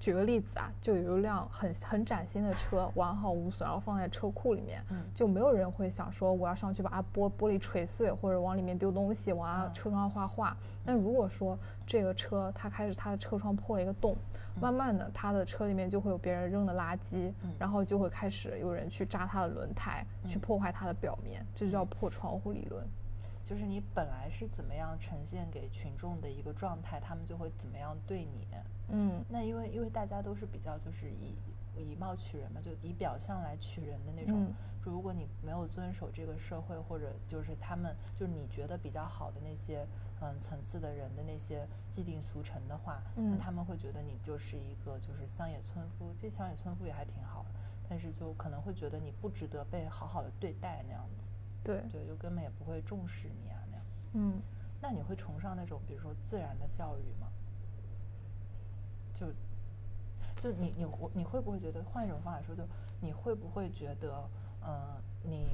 [0.00, 4.82] 举个例子啊，就有一辆很很崭新的车，完好无损，然后放在车库里面，
[5.14, 10.56] 就没有人会想说我要上去把它玻玻璃锤碎，或者往里面丢东西，往它车窗画画。
[10.86, 14.16] 但如果说这个车它开始它的车窗破了一个洞，
[14.58, 22.82] 慢慢的它的车里面就会有别人扔的垃圾，然后就会开始有人去扎它的轮胎，去破坏它的表面，这就叫破窗户理论。
[23.44, 28.46] 就是你本来是怎么样呈现给群众的一个状态，他们就会怎么样对你。
[28.90, 31.34] 嗯，那因为因为大家都是比较就是以
[31.76, 34.52] 以貌取人嘛，就以表象来取人的那种。
[34.82, 39.86] 就如果你没有遵守这个社会或者就是他们就是你觉得比较好的那些
[40.22, 46.14] 嗯层次的人的那些既定俗成的话，那他们会觉得你就是一个就是乡野村夫。
[46.18, 47.44] 这乡野村夫也还挺好，
[47.90, 51.22] 但是就可能会觉得你不值得被好好的对待那样子。
[51.62, 53.84] 对对，就根本也不会重视你啊那样。
[54.14, 54.40] 嗯，
[54.80, 57.29] 那你会崇尚那种比如说自然的教育吗？
[59.20, 62.62] 就，就你你我你会不会觉得换一种方法说，就
[63.00, 64.26] 你会不会觉得，
[64.66, 65.48] 嗯，你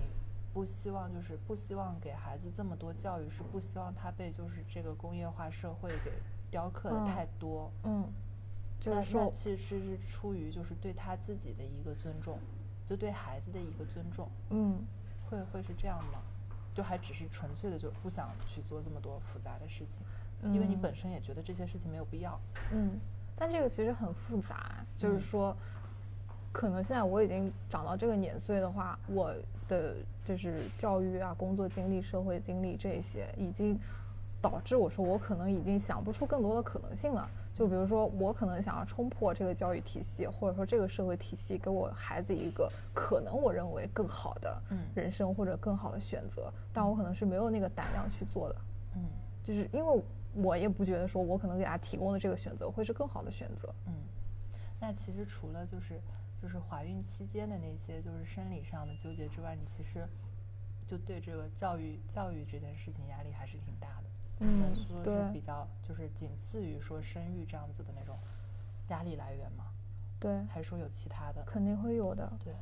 [0.55, 6.13] 不希望就是不希望给孩子这么多教育，是不希望他被就是这个工业化社会给
[6.51, 7.71] 雕刻的太多？
[7.83, 8.09] 嗯，
[8.79, 12.39] 就是说其实是出于就是对他自己的一个尊重，
[12.87, 14.31] 就对孩子的一个尊重。
[14.51, 14.79] 嗯，
[15.29, 16.21] 会会是这样吗？
[16.73, 20.07] 就还只是纯粹的就不想去做这么多复杂的事情，
[20.53, 22.39] 因为你本身也觉得这些事情没有必要。
[22.71, 23.01] 嗯。
[23.39, 25.55] 但这个其实很复杂，就是说，
[26.53, 29.31] 可能现在我已经长到这个年岁的话，我
[29.69, 29.95] 的
[30.25, 33.79] 就是教育啊、工作经历、社会经历这些，已经
[34.41, 37.29] 导致我说我可能已经想不出更多的可能性了。
[37.53, 44.63] 就比如说，我可能想要冲破这个教育体系，或者说这个社会体系给我孩子一个可能我认为更好的
[44.95, 48.57] 人生或者更好的选择，但我可能是没有那个胆量去做的。
[48.95, 49.03] 嗯，
[49.45, 50.03] 就是因为。
[50.37, 53.75] 我也不觉得说，我可能给他提供的这个选择会是更好的选择。
[53.87, 53.95] 嗯，
[54.81, 56.01] 那其实除了就是
[56.41, 60.07] 就是怀孕期间的那些就是生理上的纠结之外，你其实
[60.87, 64.05] 就对这个教育教育这件事情压力还是挺大的。
[64.41, 68.19] 嗯，说是比较就是仅次于说生育这样子的那种
[68.89, 69.67] 压力来源吗？
[70.21, 71.43] 对，还是说有其他的？
[71.45, 72.31] 肯定会有的。
[72.45, 72.55] 对，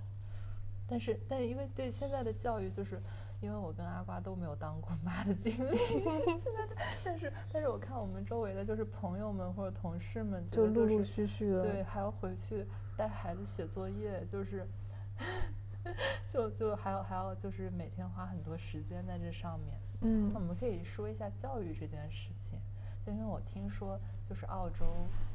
[0.87, 3.03] 但是但是因为对现在的教育就是。
[3.45, 6.67] 因为我跟阿瓜都没有当过妈的经历，现在，
[7.05, 14.67] 但是但是我看我们周围的就是朋友们或者同事们，就陆陆续续的，对，还要回去带孩子写作业，就是，
[16.27, 19.79] 就就还要还要就是每天花很多时间在这上面。
[20.01, 22.59] 嗯，我们可以说一下教育这件事情，
[23.05, 24.87] 就因为我听说就是澳洲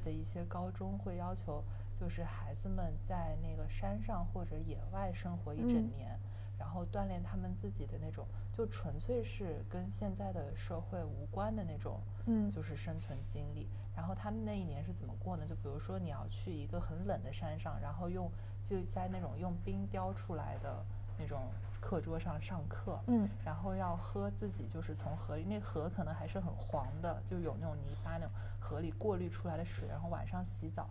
[0.03, 1.63] 的一些高中会要求，
[1.99, 6.19] 就是孩子们在那个山上或者野外生活一整年。
[6.59, 13.69] 然后锻炼他们自己的那种，就纯粹是跟现在的社会无关的那种，嗯，就是生存经历。
[13.95, 15.45] 然后他们那一年是怎么过呢？
[15.47, 18.29] 就比如说你要去一个很冷的山上，然后用
[18.63, 20.85] 就在那种用冰雕出来的
[21.17, 21.41] 那种
[21.81, 30.89] 课桌上上课，嗯，然后要喝自己就是从河里，那河可能还是很黄的，就有那种泥巴那种河里过滤出来的水，然后晚上洗澡。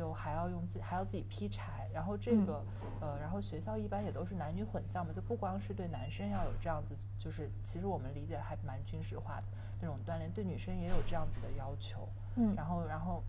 [0.00, 2.64] 就还要用自己还要自己劈柴，然后这个
[3.02, 9.44] 呃，然后学校一般也都是男女混校嘛，就不光是对男生要有这样子，就是其实我们理解还蛮军事化的
[9.78, 13.22] 那种锻炼，对女生也有这样子的要求，嗯，然后然后。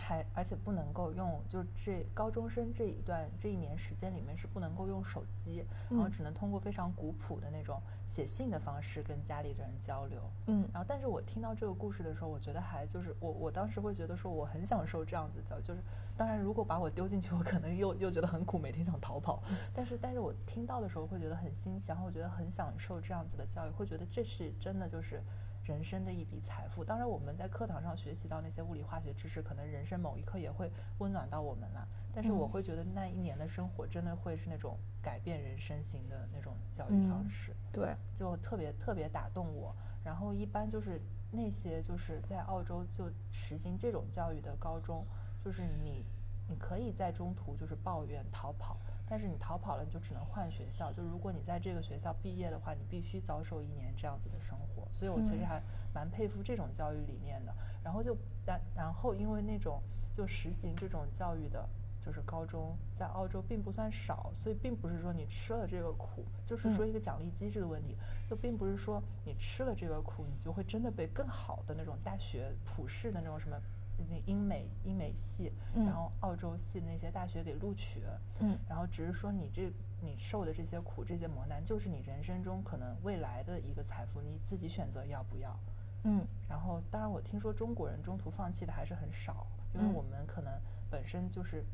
[0.00, 10.20] 还而且不能够用，就这高中生这一段这一年时间里面是不能够用手机，然后只能通过非常古朴的那种写信的方式跟家里的人交流。
[10.46, 15.80] 嗯，然后但是我听到这个故事的时候，我觉得还就是我我当时会觉得说我很享受这样子的教育，就是
[16.16, 19.42] 当然如果把我丢进去，我可能又又觉得很苦，每天想逃跑。
[19.74, 25.22] 但是但是我听到的时候会觉得很新奇，然后我觉得很享受这样子的教育，会觉得这是真的就是。
[25.70, 26.84] 人生的一笔财富。
[26.84, 31.86] 当然，我们在课堂上学习到那些物理化学知识，可能人生某一刻也会温暖到我们了。
[32.12, 37.54] 但是，我会觉得那一年的生活真的会是那种改变人生型的那种教育方式。
[37.70, 39.72] 对，就特别特别打动我。
[40.02, 45.06] 然后，一般就是那些就是在澳洲就实行这种教育的高中，
[45.44, 46.04] 就是你
[46.50, 48.76] 你可以在中途就是抱怨逃跑。
[49.08, 50.92] 但是你逃跑了，你就只能换学校。
[50.92, 54.86] 就如果你在这个学校毕业的话，你必须遭受一年这样子的生活。
[54.92, 55.60] 所以我其实还
[55.92, 57.52] 蛮佩服这种教育理念的。
[57.82, 59.82] 然后就然然后因为那种
[60.12, 61.68] 就实行这种教育的，
[62.00, 67.96] 就是高中在澳洲并不算少，所以并不是说你吃了这个苦，就是说一个奖励机制的问题，
[68.28, 73.60] 就并不是说你吃了这个苦，你就会真的被更好的那种大学普世的那种什么。
[74.08, 78.02] 那英美英美系，然后澳洲系那些大学给录取，
[78.40, 79.70] 嗯，然后只是说你这
[80.00, 85.58] 你受的这些苦这些磨难，就是你人生中可能未来的一个财富，你自己选择要不要，
[86.04, 90.52] 嗯，然后当然我听说中国人中途放弃的还是很少，因为我们可能
[90.90, 91.64] 本身就是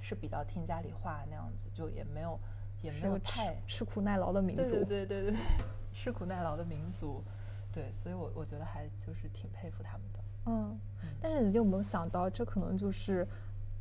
[0.00, 2.38] 是比较听家里话那样子，就也没有
[2.82, 5.40] 也没有太吃苦耐劳的民族，对对对对对，
[5.92, 7.22] 吃苦耐劳的民族。
[7.70, 10.17] 对，所以，我我觉得还就是挺佩服他们的。
[10.48, 10.78] 嗯，
[11.20, 13.26] 但是你有没有想到，这可能就是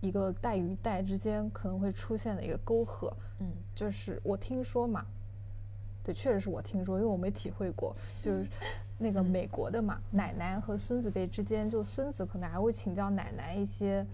[0.01, 3.11] 一个代与代之间可能会出现的一个沟壑？
[3.39, 5.05] 嗯，就是我听说嘛，
[6.03, 7.95] 对，确实是我听说，因为我没体会过。
[8.19, 8.45] 就是
[8.99, 14.05] 那个美国的嘛，奶奶和孙子辈之间，就孙子可能还会请教奶奶一些。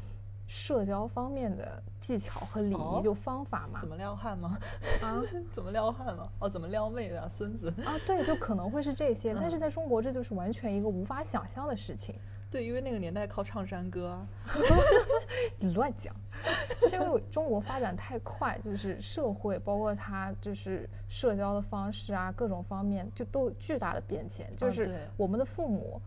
[0.46, 3.80] 社交方面的技巧和礼仪，就方法嘛？
[3.80, 4.60] 怎么撩汉吗？
[5.02, 5.24] 啊？
[5.54, 6.30] 怎么撩汉了？
[6.40, 7.74] 哦，怎么撩妹的孙子？
[7.86, 9.34] 啊，对，就可能会是这些。
[9.34, 12.16] 但是在中国，这就是完全一个无法想象的事情。
[12.54, 14.28] 对，因为那个年代靠唱山歌啊。
[15.58, 16.16] 你乱讲，
[16.88, 24.48] 是因为中国发展太快，就是社会包括它就是社交的方式啊，各种方面就都有巨大的变迁。
[24.56, 24.88] 就是
[25.18, 26.00] 我们的父母。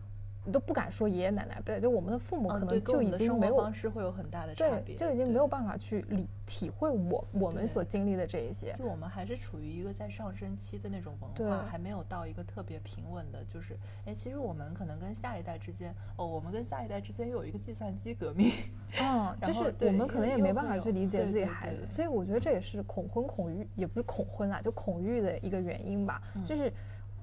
[0.47, 8.71] 你都不敢说爷爷奶奶辈，就我们的父母可能就已经没有方式会有很大的差别，就已经没有办法去理体会我我们所经历的这一些。
[8.71, 13.43] 就我们还是处于一个在上升期的那种文化，还没有到一个特别平稳的。
[13.43, 18.53] 就是，哎，其实我们可能跟下一代之间，哦，我们跟下一代之间又有一个计算机革命。
[19.01, 26.71] 嗯， 就是我们可能也没办法去理解自己孩子，所以我觉得这也是恐婚恐育，也不是恐婚啦，就恐育的一个原因吧，就是。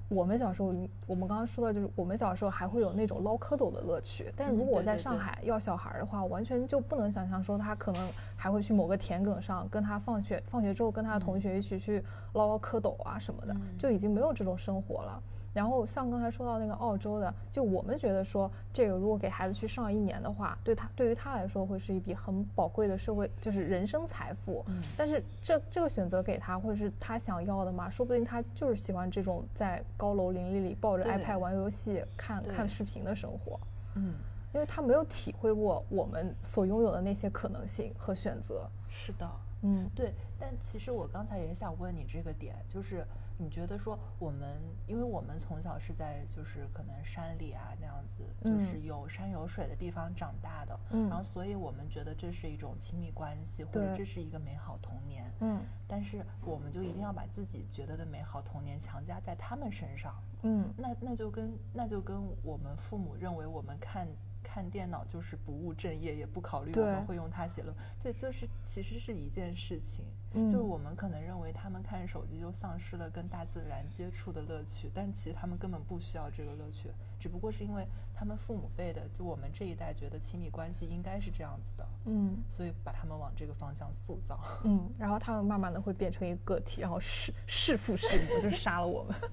[0.07, 0.73] 我们小时候，
[1.07, 4.31] 我们刚刚说的就是我们小时候还会有那种捞蝌蚪的乐趣。
[4.35, 12.03] 但是如果我在上海要小孩的话，完全就不能想象说他可能还会去某个田埂上跟他放学，放学之后跟他的同学一起去
[12.33, 15.21] 捞捞蝌蚪啊什么的，就已经没有这种生活了。
[15.55, 24.65] 然后像刚才说到那个澳洲的，就我们觉得说这个如果给孩子去上一年的话，对他对于他来说会是一笔很宝贵的社会，就是人生财富。
[24.67, 24.83] 嗯。
[24.97, 27.89] 但是这这个选择给他，或者是他想要的吗？
[27.89, 33.57] 说不定他就是喜欢这种在高楼林立里抱着 iPad 玩游戏、看看视频的生活。
[33.95, 34.13] 嗯。
[34.53, 38.69] 因为他没有体会过我们所拥有的那些可能性和选择。
[38.89, 39.25] 是的。
[39.61, 39.89] 嗯。
[39.95, 40.13] 对。
[40.37, 43.05] 但其实我刚才也想问你这个点，就是。
[43.37, 55.31] 你觉得说我们，因为我们从小是在就是可能山里啊那样子，就是有山有水的地方长大的，然后所以我们觉得这是一种亲密关系，或者这是一个美好童年。
[55.41, 60.15] 嗯，但是我们就一定要把自己觉得的美好童年强加在他们身上。
[60.43, 64.07] 嗯，那那就跟那就跟我们父母认为我们看。
[64.47, 70.05] 看电脑就是不务正业，也不考虑我们会用它写论对，就是其实是一件事情。
[70.35, 89.15] 嗯，就是我们可能认为他们看手机就丧失了跟大自然接触的乐趣，但是其实他们根本不需要这个乐趣，只不过是因为他们父母辈的，就我们这一代觉得亲密关系应该是这样子的，嗯，所以把他们往这个方向塑造，嗯，然后他们慢慢的会变成一个个体，然后弑弑父弑母，就是杀了我们。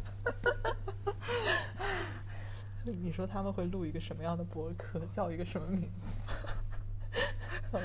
[2.84, 6.16] 你说他们会录一个什么样的博客，叫一个什么名字？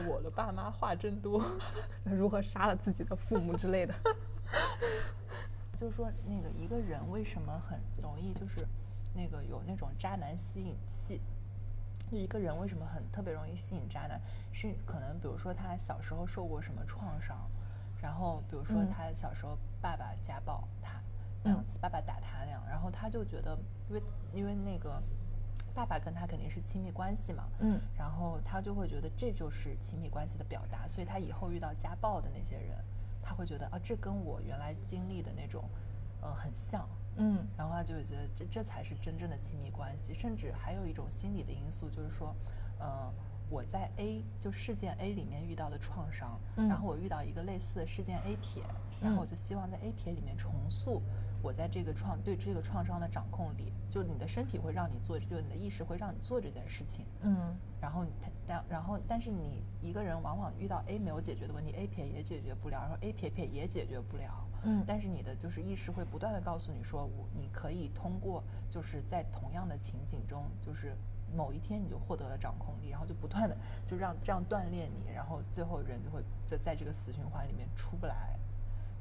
[0.08, 1.44] 我的爸妈话真多，
[2.06, 3.94] 如何杀了自己的父母之类的。
[5.76, 8.68] 就是说，那个一个人为什么很容易就是
[9.14, 11.22] 那个有那种渣男吸引器？
[12.10, 14.20] 一个人为什么很特别容易吸引渣男？
[14.52, 17.38] 是可能比如说他小时候受过什么创伤，
[18.02, 21.02] 然后比如说他小时候爸爸家暴他。
[21.44, 23.58] 那样子，爸爸打他那样，然后他就觉得，
[23.88, 25.02] 因为因为那个
[25.78, 32.84] 爸爸跟他肯定是亲密关系嘛，嗯，然后他就会觉得这就是亲密关系的表达，所以他以后遇到家暴的那些人，
[33.22, 35.70] 他会觉得啊，这跟我原来经历的那种，
[36.20, 42.36] 呃，很像，嗯，然后他就会觉得这这才是真正的亲密关系，甚至还有一种心理的因素，就是说，
[42.80, 43.14] 呃，
[43.48, 48.64] 我在 A 就事件 A 里面遇到的创伤，然后我遇到一个类似的事件 A 撇，
[49.00, 51.04] 然后我就希望在 A 撇里面重塑。
[51.42, 57.06] 我在这个创对这个创伤的掌控力，就你的身体会让你做，就你的意识会让你做这件事情。
[57.22, 58.06] 嗯，然后
[58.48, 64.44] 但然后但是你一个人往往遇到 A 没有解决的问题，A 撇也解决不了，然后 A 撇撇也解决不了。
[64.64, 70.98] 嗯，但是你的就是意识会不断的告诉你说，我你可以通过就是在同样的情景中，就是
[71.36, 78.38] 某一天你就获得了掌控力，然后就不断的就让这样锻炼你，然后最后人就会就在这个死循环里面出不来。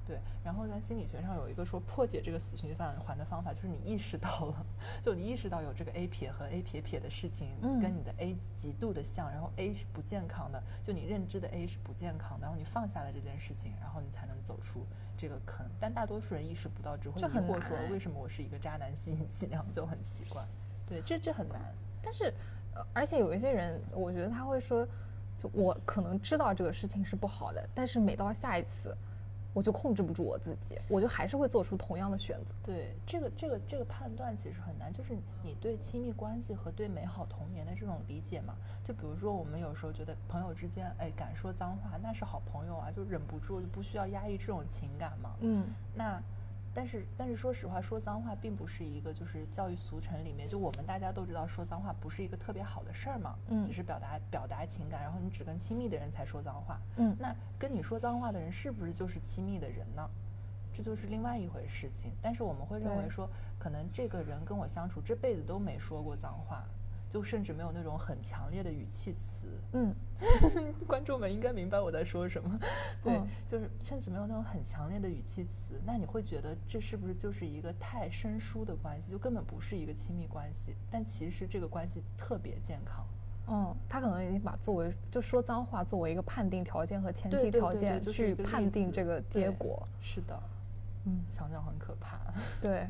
[0.06, 4.66] 对，然后在心理学上有一个说破解这个死循环的方法，就是你意识到了，
[5.02, 7.48] 就你意识到有这个 A 撇和 A 撇撇的事情，
[7.82, 14.86] 跟你的 A 极度的像，然后 A 是不健康的，就你认知的 A 是不健康的，然后你放下了这件事情，然后你才能走出
[15.16, 15.66] 这个坑。
[15.80, 20.40] 但大多数人意识不到，只会疑惑说为什么我是一个渣男吸引器，那样就很奇怪。
[20.86, 21.60] 对，这这很难。
[22.00, 22.32] 但是，
[22.92, 24.86] 而且有一些人，我觉得他会说，
[25.36, 28.96] 就我可能知道这个事情是不好的，但是每到下一次。
[29.56, 32.54] 我就控制不住我自己，我就还是会做出同样的选择。
[32.62, 38.54] 对，这个这个这个判断其实很难，就是你对亲密关系和对美好童年的这种理解嘛。
[38.84, 45.34] 就比如说，我们有时候觉得朋友之间，哎，敢说脏话那是好朋友啊，就忍不住就不需要压抑这种情感嘛。
[45.40, 46.22] 嗯，那。
[46.76, 60.06] 但是，但是说实话，说脏话并不是一个就是教育俗成里面，就我们大家都知道说脏话不是一个特别好的事儿嘛，嗯，只是表达表达情感，然后你只跟亲密的人才说脏话，嗯，那跟你说脏话的人是不是就是亲密的人呢？
[60.74, 62.12] 这就是另外一回事情。
[62.20, 63.26] 但是我们会认为说，
[63.58, 66.62] 可能这个人跟我相处这辈子都没说过脏话。
[67.16, 69.94] 就甚至没有那种很强烈的语气词，嗯，
[70.86, 72.58] 观众们应该明白我在说什么。
[73.02, 80.74] 对，就是甚至没有那种很强烈的语气词，那你会觉得这是不是就是一个太生疏的关系，就根本不是一个亲密关系？
[80.90, 83.02] 但其实这个关系特别健康。
[83.48, 89.88] 嗯，他可能已经把作为就说脏话作为一个判定条件和前提条件去判定这个结果。
[90.02, 90.38] 是的，
[91.06, 92.20] 嗯，想想很可怕。
[92.60, 92.86] 对，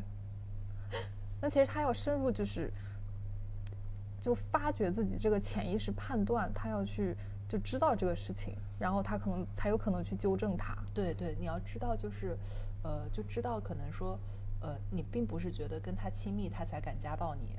[1.40, 2.72] 那其实他要深入就是。
[4.26, 7.16] 就发觉自己这个潜意识判断，他要去
[7.48, 10.76] 就知道这个事情，然后他可能才有可能去纠正他。
[10.92, 12.36] 对对，你要知道就是，
[12.82, 14.18] 呃，就知道可能说，
[14.60, 17.54] 呃，你并不是觉得跟他亲密他才敢家暴你，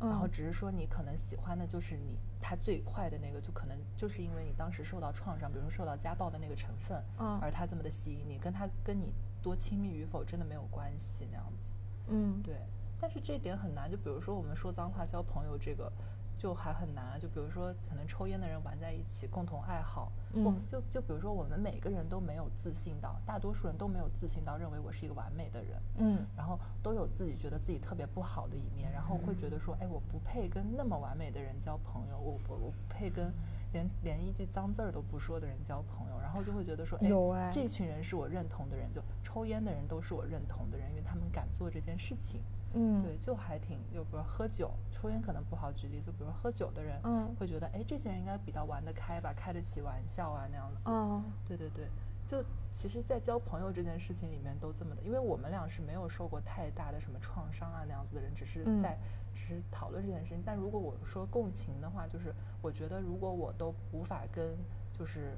[0.00, 11.72] 然后只是说你可能喜欢的就是你他最快的那个，就可能就是因为你当时受到创伤，比如说受到家暴的那个成分，嗯，而他这么的吸引你，跟他跟你多亲密与否真的没有关系那样子。
[12.08, 12.56] 嗯，对。
[13.00, 15.92] 但是这点很难，就比如说我们说脏话交朋友这个，
[16.36, 17.18] 就还很难。
[17.20, 33.32] 就比如说可能抽烟的人玩在一起，共同爱好，嗯，就就比如说我们每个人都没有自信到，大多数人都没有自信到认为我是一个完美的人，嗯，然后都有自己觉得自己特别不好的一面，然后会觉得说，哎，我不配跟那么完美的人交朋友，我我我不配跟
[33.72, 36.98] 连连一句脏字儿都不说的人交朋友，然后就会觉得说，
[37.34, 42.40] 哎，这群人是我认同的人，就抽烟的人都是我认同的人，因为他们敢做这件事情。
[42.74, 50.82] 嗯，对，就还挺，就比如喝酒，抽烟可能不好举例，就比如喝酒的人，嗯，会觉得，哎，这些人应该比较玩得开吧，开得起玩笑啊，那样子。
[50.86, 51.88] 嗯，对对对，
[52.26, 58.98] 就其实，在交朋友这件事情里面都这么的，因为我们俩是没有受过太大的什么创伤啊那样子的人，只是在
[59.34, 60.42] 只是讨论这件事情。
[60.44, 64.54] 但如果我说共情的话，就是我觉得如果我都无法跟
[64.92, 65.32] 就是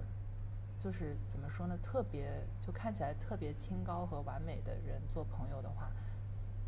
[0.81, 5.91] 就是怎么说呢，特别就看起来特别清高和完美的人做朋友的话。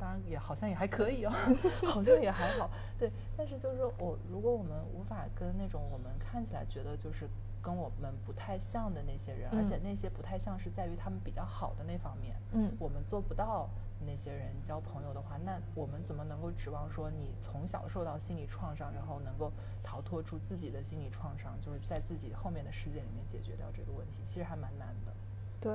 [0.03, 1.31] 当然也好像也还可以哦，
[1.87, 2.69] 好像也还好。
[2.99, 7.29] 对，但是就是说我如果我们无法跟那种我们看起来觉得就是
[7.63, 13.69] 跟我们不太像的那些人，而且那些不太像是在于他们比较好的那方面，嗯，我们做不到
[14.05, 19.53] 那些人交朋友的话，那我们怎么能够指望说你从小受到心理创伤，然后能够
[19.85, 25.13] 逃脱出自己的心理创伤，就是在自己后面的世界里面解决掉这个问题，其实还蛮难的。
[25.61, 25.73] 对，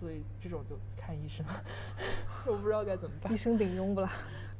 [0.00, 1.44] 所以这种就看医生，
[2.48, 3.30] 我不知道该怎么办。
[3.30, 4.10] 医生顶用不啦，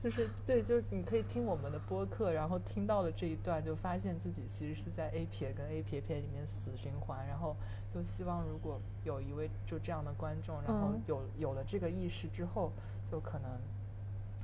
[0.04, 7.56] 就是对，就你可以听我们的播客，然后听到了这一段，就发现自己其实是在 A 撇跟 A 撇撇里面死循环，然后
[7.88, 12.70] 就希望如果有一位就这样的观众，然后有有了这个意识之后，
[13.10, 13.50] 就可能。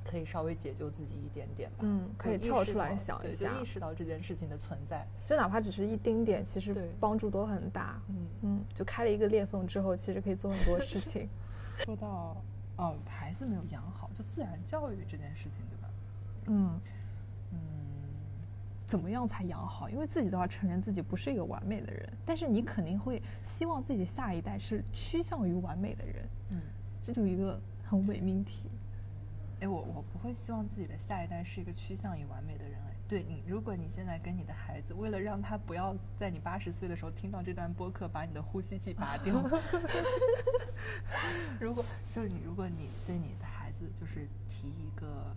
[0.09, 8.01] 可以稍微解救自己一点点吧，嗯，可以跳出来想一下，就意识到这件事情的存在，就哪怕只是一丁点，其实帮助都很大。
[8.07, 11.27] 嗯嗯，就开了一个裂缝之后，其实可以做很多事情。
[11.83, 12.37] 说到
[12.77, 15.89] 哦，孩子没有养好，就自然教育这件事情，对吧？
[16.45, 16.79] 嗯
[17.51, 17.59] 嗯，
[18.87, 19.89] 怎么样才养好？
[19.89, 26.15] 因为自己都要承认自己不是一个完美的人，但是你肯定会希望自己下一代是趋向于完美的人。
[26.51, 26.61] 嗯，
[27.03, 28.69] 这就一个很伪命题。
[29.59, 32.79] 哎，我我不会希望自己的下一代是一个趋向于完美的人。
[32.87, 39.33] 哎，对你，如果你现在跟你的孩子，为了让他不要在你八十岁的时候听到这段播客，把你的呼吸器拔掉。
[41.59, 41.83] 如果
[42.13, 45.35] 就是你，如果你对你的孩子就是提一个，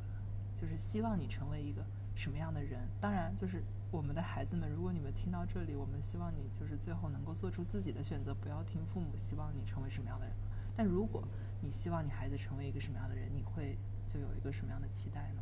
[0.55, 1.83] 就是希望你成为一个
[2.15, 2.87] 什么样的人？
[3.01, 10.35] 当然，就是我们的孩子们，如果你们听到这里，我们希望你就是最后能够做出自己的选择，不要听父母希望你成为什么样的人。
[10.77, 11.27] 但如果
[11.63, 13.79] 你希望你孩子成为一个什么样的人，你会。
[14.13, 15.41] 就有一个什么样的期待呢？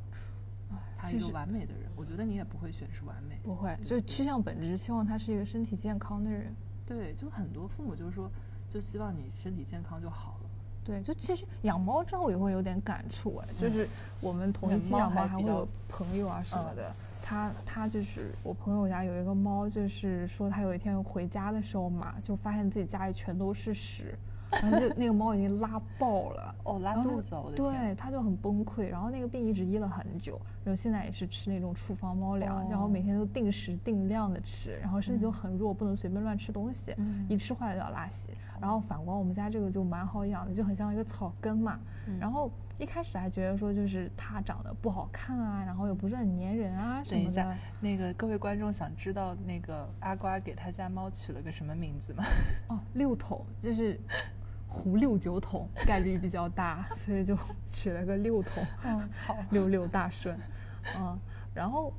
[0.95, 6.55] 他一个完美的人，我觉得你也不会选是完美，不会，就是趋向本质，希望他是一个身体健康的人。
[6.85, 8.31] 对，就很多父母就是说，
[8.69, 10.51] 就希望你身体健康就好了。
[10.85, 13.89] 对，就其实养猫之后也会有点感触哎，就是
[14.21, 24.14] 我们 同一期养猫还会有朋友啊什么的，他他就是我朋友家有一个猫，就是说他有一天回家的时候嘛，就发现自己家里全都是屎。
[24.51, 36.94] 然后就那个猫已经拉爆了， 哦，拉肚子，我的，对，它就很崩溃，然后那个病一直医了很久，然后现在也是吃那种处方猫粮，然后每天都定时定量的吃，然后身体就很弱，不能随便乱吃东西，
[37.28, 38.30] 一吃坏了就要拉稀。
[38.61, 41.78] 然后反观我们家这个就蛮好养的，就很像一个草根嘛。
[42.18, 47.24] 然后一开始还觉得说就是它长得不好看啊，然后又不是很粘人啊 什么的。
[47.24, 52.24] 等一下，那个各位观众想知道那个阿瓜给他家猫取了个什么名字吗？
[52.68, 54.01] 哦，六桶，就是
[54.69, 58.64] 胡六九桶，概率比较大，所以就取了个六桶。
[58.85, 60.39] 嗯，好，六六大顺。
[60.99, 61.19] 嗯，
[61.55, 61.93] 然后。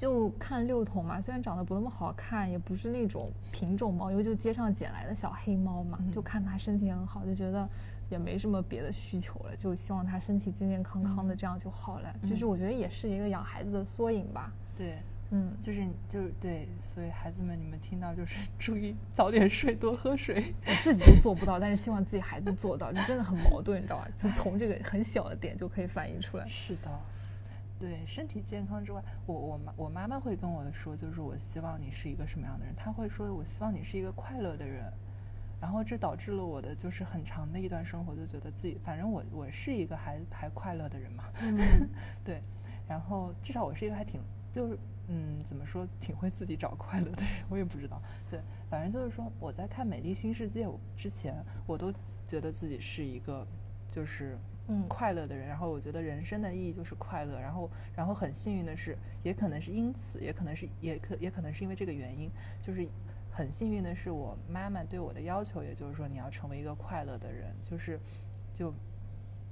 [0.00, 7.68] 就看六桶嘛，虽然长得不那么好看，也不是那种品种猫，因为就街上捡来的小黑猫嘛，就看它身体很好，就觉得
[8.08, 12.10] 也没什么别的需求了，就希望它身体健健康康的，这样就好了。
[12.24, 14.50] 其实我觉得也是一个养孩子的缩影吧。
[14.74, 14.96] 对，
[15.32, 20.52] 嗯，就是就是对，所以孩子们，你们听到就是注意早点睡，多喝水。
[20.66, 24.08] 我自己都做不到，但是希望自己孩子做到，就真的很矛盾，你知道吧？
[24.16, 26.46] 就从这个很小的点就可以反映出来。
[26.48, 26.90] 是的。
[27.78, 32.74] 对身体健康之外，我我妈我妈妈会跟我说，就是我希望你是一个什么样的人？
[32.76, 34.84] 她会说，我希望你是一个快乐的人。
[35.60, 41.24] 然后这导致了我的就是很长的一段生活，就觉得自己反正我我是一个还还快乐的人嘛。
[41.42, 41.56] 嗯，
[42.24, 42.42] 对。
[42.88, 44.20] 然后至少我是一个还挺
[44.52, 44.78] 就是
[45.12, 48.00] 嗯怎么说挺会自己找快乐的人，我也不知道。
[48.30, 48.40] 对，
[48.70, 51.34] 反正就是说我在看《美丽新世界》之前，
[51.66, 51.92] 我都
[52.26, 53.46] 觉得自己是一个
[53.90, 54.38] 就是。
[54.72, 62.30] 嗯，快乐的人，然后我觉得人生的意义就是快乐，然后，然后很幸运的是，也可能是因此，也可能是，也可，也可能是因为这个原因，
[62.62, 62.86] 就是
[63.32, 67.98] 很幸运的是，我妈妈对我的要求，也就是说你要成为一个快乐的人，就是，
[68.54, 68.72] 就，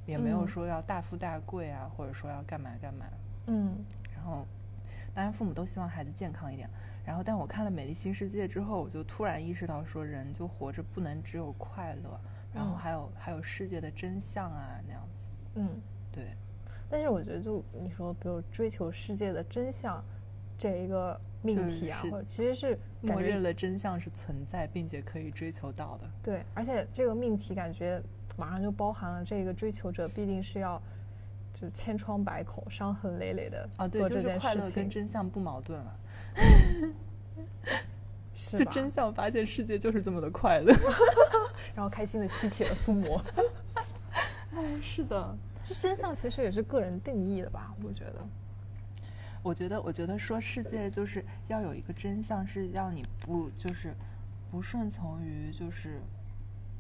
[0.07, 3.07] 也没有说要大富大贵啊，或者说要干嘛干嘛，
[3.47, 3.75] 嗯，
[4.15, 4.47] 然后，
[5.19, 6.71] 当然父母都希望孩子健康一点，
[7.05, 12.21] 然后，但我看了《美丽新世界》之后，我就突然意识到，说人就活着不能只有快乐。
[12.55, 15.27] 然后还有还有世界的真相啊，那样子。
[15.57, 15.69] 嗯，
[16.13, 16.37] 对。
[16.89, 20.01] 但是我觉得，就你说，比如追求世界的真相
[20.57, 26.09] 这一个命题啊，或者其实是默认了真相是存在并且可以追求到的。
[26.23, 28.01] 对，而且这个命题感觉
[28.37, 30.81] 马上就包含了这个追求者必定是要
[31.61, 35.97] 就千疮百孔、伤痕累累的啊，对，就是快乐跟真相不矛盾了。
[38.35, 40.73] 就真相发现世界就是这么的快乐，
[41.75, 43.21] 然后开心的吸起了苏魔。
[44.55, 47.75] 哎， 是的，这真相其实也是个人定义的吧？
[47.83, 48.25] 我觉得，
[49.43, 53.93] 我觉得，我觉得说世界就是要有一个真相，是要你不就是
[54.53, 56.01] 不顺从于就是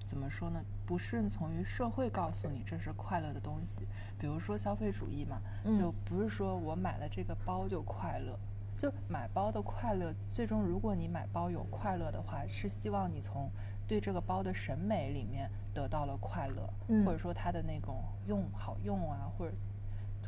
[0.08, 0.58] 怎么说呢？
[0.86, 3.86] 不顺从于社会告诉你这是快乐的东西，
[4.18, 5.38] 比如说消费主义嘛，
[5.78, 8.38] 就不是说我买了这个包就快乐。
[8.78, 13.50] 就买包的快乐，最终如果你买包有快乐的话，是希望你从
[13.86, 16.72] 对这个包的审美里面得到了快乐，
[17.04, 19.54] 或者说它的那种用好用啊，或者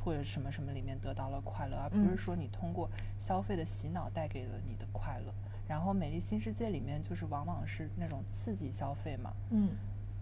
[0.04, 5.32] 或者什么什么里面得到了快乐，而不是说你通过消费的洗脑带给了你的快乐。
[5.70, 9.68] 然后《美丽新世界》里面就是往往是那种刺激消费嘛，嗯，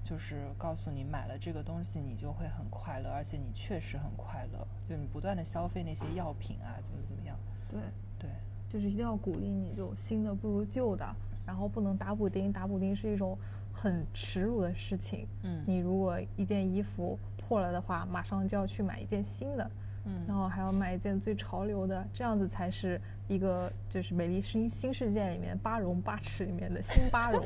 [0.04, 7.34] 就是告诉你买了这个东西你就会很快乐，而且你确实很快乐，就你不断的消费那些药品啊，怎么怎么样，
[7.66, 7.80] 对。
[8.18, 8.28] 对，
[8.68, 13.38] 就是一定要鼓励你，就新的不如旧的，然后不能打补丁，打补丁是一种
[13.72, 15.26] 很耻辱的事情。
[15.44, 19.70] 嗯，你如果一件衣服破了的话，马上就要去买一件新的，
[20.08, 22.98] 嗯，然后还要买一件最潮流的，这样子才是
[23.28, 27.44] 一个就是美丽新新世界里面八荣八耻里面的新八荣。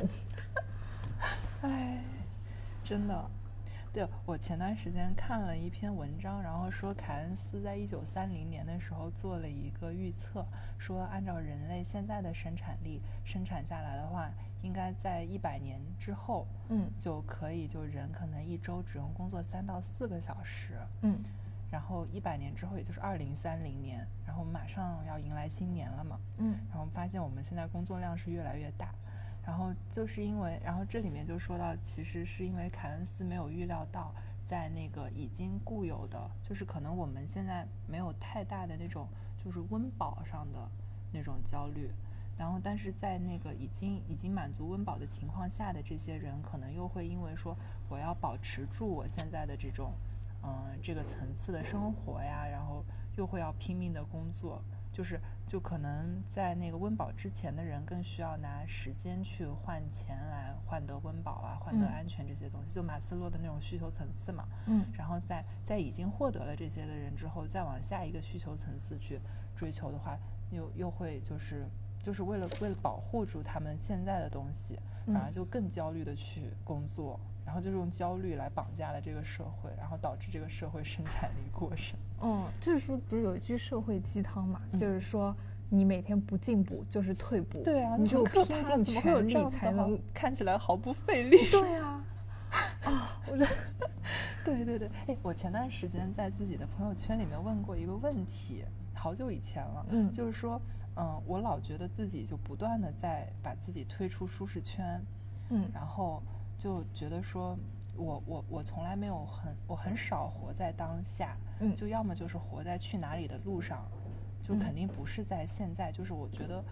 [1.63, 2.03] 哎，
[2.85, 3.31] 真的。
[3.93, 10.47] 对我前段时间看了一篇文章，然后说凯恩斯在一九三零年的时候做了一个预测，
[10.79, 14.31] 说按照人类现在的生产力生产下来的话，
[14.63, 21.21] 应该在一百年之后，嗯，就可以就人可能一周只用工作三到四个小时，嗯，
[21.73, 28.95] 然后一百年之后，也就是二零三零年，然后马上要迎来新年了嘛，嗯，然后发现我们现在工作量是越来越大。
[29.45, 34.14] 然后就是因为，然后这里面就说到，其实是因为凯恩斯没有预料到，
[34.45, 39.09] 在那个已经固有的，就是可能我们现在没有太大的那种，
[39.43, 40.70] 就是温饱上的
[41.11, 41.91] 那种焦虑，
[42.39, 47.57] 然后但是在那个已经已经满足温饱的情况下的这些人，可能又会因为说
[47.89, 49.93] 我要保持住我现在的这种，
[50.43, 52.84] 嗯，这个层次的生活呀，然后
[53.16, 54.62] 又会要拼命的工作。
[54.93, 64.47] 就是，就可能在那个温饱之前的人更需要拿时间去换钱来换得温饱啊，换得安全这些东西，就马斯洛的那种需求层次嘛。
[64.66, 64.84] 嗯。
[64.93, 69.18] 然后在在已经获得了这些的人之后，再往下一个需求层次去
[69.57, 70.18] 追求的话，
[70.51, 71.66] 又又会就是
[72.03, 81.99] 就是为了为了保护住他们现在的东西，反而就更焦虑的去工作，然后就是用焦虑来绑架了这个社会，然后导致这个社会生产力过剩。
[82.22, 84.61] 嗯，就是说，不是有一句社会鸡汤嘛？
[84.76, 85.34] 就是说，
[85.68, 87.62] 你每天不进步就是退步。
[87.62, 91.36] 对啊，你就拼尽全力才能看起来毫不费 力。
[91.51, 92.05] 对啊。
[92.84, 93.88] 啊，我觉得，
[94.45, 94.90] 对对对。
[95.07, 98.62] 哎，我前段时间在自己的朋友圈里面问过一个问题，
[98.95, 99.86] 好久以前了。
[99.88, 100.61] 嗯，就是说，
[100.97, 105.03] 嗯，我老觉得自己就不断的在把自己推出舒适圈。
[105.49, 106.22] 嗯，然后
[106.63, 107.59] 就觉得说。
[107.95, 113.87] 我我我从来没有很我很少活在当下，嗯，就要么就是活在去哪里的路上，
[114.43, 115.93] 就肯定不是在现在。
[115.93, 116.65] 就是我觉得，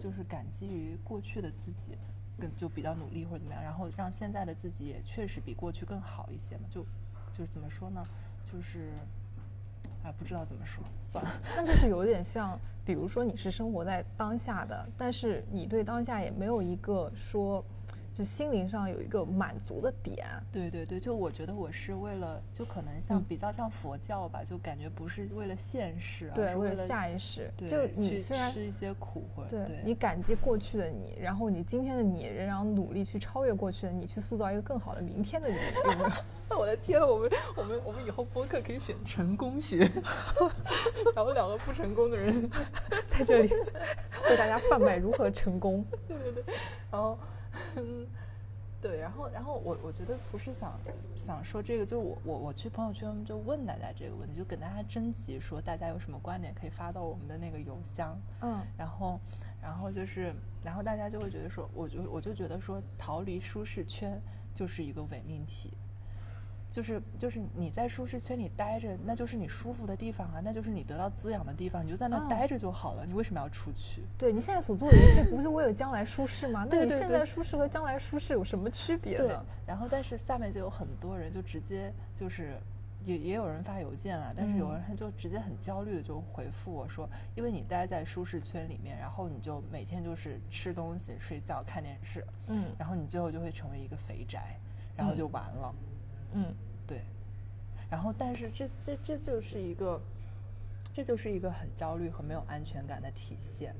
[0.00, 1.98] 就是感激于过去的自己，
[2.38, 6.68] 更就比较努力或者怎么样，然后让现在的自己也确实比过去更好一些嘛。
[6.70, 6.84] 就
[7.32, 8.00] 就是怎么说呢？
[8.44, 8.92] 就是
[10.04, 11.30] 啊，不知道怎么说，算了。
[11.56, 17.64] 那就是有点像，比如说你是生活在当下的，但是你对当下也没有一个说。
[18.18, 27.48] 就心灵上有一个满足的点，对对对，就我觉得我是为了，就可能像比较像佛教吧，就感觉不是为了现世，对，为了下一世。
[27.56, 35.54] 就你虽然吃一些苦，或者对你感激过去的你，然后你今天的你仍然努力去超越过去的你，去塑造一个更好的明天的你，
[35.84, 36.02] 有没
[36.50, 36.58] 有？
[36.58, 39.78] 我的天，我们我们我们以后播客可以选成功学，
[41.14, 42.50] 然后两个不成功的人
[43.06, 43.48] 在这里
[44.28, 45.84] 为大家贩卖如何成功。
[46.08, 46.54] 对对对，
[46.90, 47.16] 然后。
[47.76, 48.06] 嗯，
[48.80, 50.78] 对，然后，然后我我觉得不是想
[51.16, 59.18] 想说这个，就我我我去朋友圈就问大家这个问题，就跟大家征集说大家有什么观点可以发到我们的那个邮箱，嗯，然后，
[59.60, 60.32] 然后就是，
[60.62, 64.20] 然后大家就会觉得说，我就我就觉得说逃离舒适圈
[64.54, 65.72] 就是一个伪命题。
[66.70, 73.06] 就是就是你在舒适圈里待着，那就是你舒服的地方啊，那就是你得到滋养的地方，你就在那待着就好了。
[73.06, 74.02] 你为什么要出去？
[74.18, 76.66] 对你现在所做的一切，不是为了将来舒适吗？
[76.70, 79.44] 那你现在舒适和将来舒适有什么区别呢？
[79.66, 82.58] 然后，但是下面就有很多人就直接就是，
[83.04, 94.58] 也也有人发邮件了，但是有人他就直接很焦虑的就回复我说，因为你待在舒适圈里面，然后你就每天就是吃东西、睡觉、看电视，嗯，然后你最后就会成为一个肥宅，
[94.94, 95.74] 然后就完了。
[95.74, 95.87] 嗯，
[96.32, 96.54] 嗯
[96.86, 97.02] 对，
[97.90, 100.00] 然后但是这这这就是一个，
[100.92, 103.74] 这就是一个很焦虑和没有安全感的体现。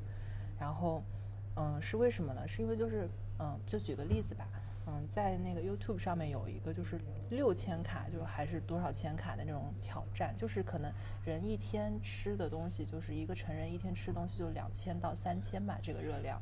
[0.59, 1.03] 然后，
[1.57, 2.49] 嗯，是为什么呢？
[2.49, 4.49] 是因为就是，嗯，就举个例子吧，
[4.87, 6.99] 嗯，在那个 YouTube 上面有一个就是
[7.31, 10.93] 六千卡，就是还是多少千卡的那种挑战，就是可能
[11.25, 16.41] 人一天吃的东西，就是一个成人一天吃的东西就两千到三千吧这个热量，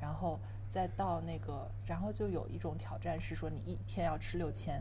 [0.00, 0.38] 然后
[0.70, 4.80] 再到那个，然后就有一种挑战是说你一天要吃六千。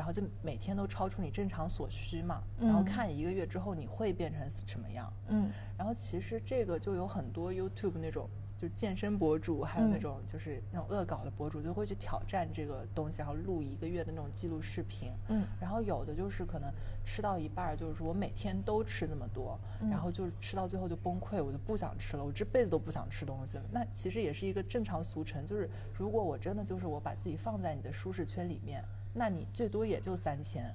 [0.00, 5.12] 然后就每天都超出你正常所需嘛，然后看一个月之后你会变成什么样？
[5.28, 8.26] 嗯，然后其实这个就有很多 YouTube 那种
[8.56, 15.12] 就健身博主，还有那种就是那种恶搞的博主，就会去挑战这个东西，然后录一个月的那种记录视频。
[15.28, 16.72] 嗯，然后有的就是可能
[17.04, 23.64] 吃到一半，就是说我每天都吃那么多，然后就是吃到最后就崩溃，我就不想吃了，我这辈子都不想吃东西了。
[23.70, 28.82] 那其实也是一个正常俗成，就是如果我真的就是我把自己放在你的舒适圈里面。
[29.12, 30.74] 那你最多也就三千，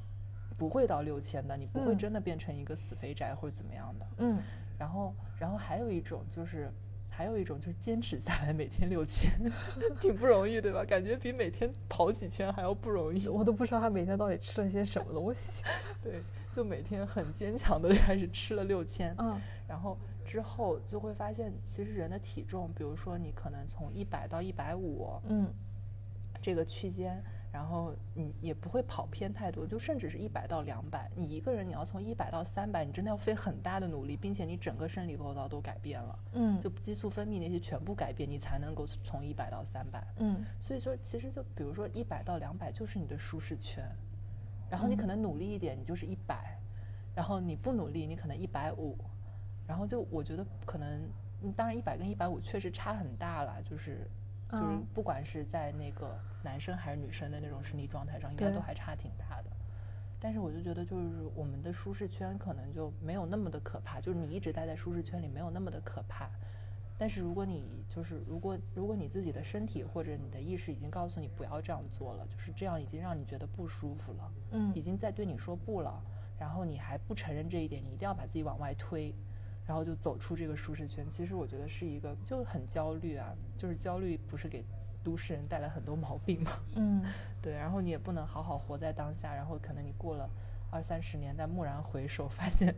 [0.57, 4.05] 不会到六千的，你不会真的变成一个死肥宅或者怎么样的。
[4.17, 4.39] 嗯，
[4.77, 6.69] 然后，然后还有一种就是，
[7.09, 9.31] 还有一种就是坚持下来每天六千，
[10.01, 10.83] 挺不容易，对吧？
[10.83, 13.27] 感觉比每天跑几圈还要不容易。
[13.27, 15.63] 我都不知道他每天到底吃了些什么东西。
[16.03, 16.21] 对，
[16.53, 19.15] 就每天很坚强的 开始吃了六千。
[19.17, 25.47] 嗯，然后之后就会发现，其实人的体重，比如说你可能从一百到一百五，嗯，
[26.41, 27.23] 这个区间。
[27.55, 43.89] 然后你也不会跑偏太多，就甚至是一百到两百，你一个人你要从一百到三百，你真的要费很大的努力，并且你整个生理构造都改变了，嗯，就激素分泌那些全部改变，你才能够从一百到三百，嗯，所以说其实就比如说一百到两百就是你的舒适圈，
[44.69, 46.59] 然后你可能努力一点，你就是一百，
[47.15, 48.97] 然后你不努力，你可能一百五，
[49.65, 51.09] 然后就我觉得可能，
[51.55, 54.05] 当然一百跟一百五确实差很大了，就是。
[54.51, 59.49] 就是不管是在那个男生还是女生的那种生理状态上，应该都还差挺大的。
[60.19, 63.99] 但是我就觉得，就是我们的舒适圈可能就没有那么的可怕。
[63.99, 66.29] 就是你一直待在舒适圈里，没有那么的可怕。
[66.97, 76.01] 但是如果你就是如果如果你自己的身体或者你的意识已经告诉你不要这样做了，就是这样已经让你觉得不舒服了，嗯，已经在对你说不了，
[76.39, 79.13] 然后你还不承认这一点，你一定要把自己往外推。
[79.67, 84.63] 然后就走出这个舒适圈，其实我觉得是一个就很焦虑啊，就是焦虑不是给
[85.03, 86.51] 都市人带来很多毛病吗？
[86.75, 87.03] 嗯，
[87.41, 90.29] 对，然后你也不能好好活在当下，然后可能你过了
[90.71, 92.73] 二三十年，再蓦然回首，发现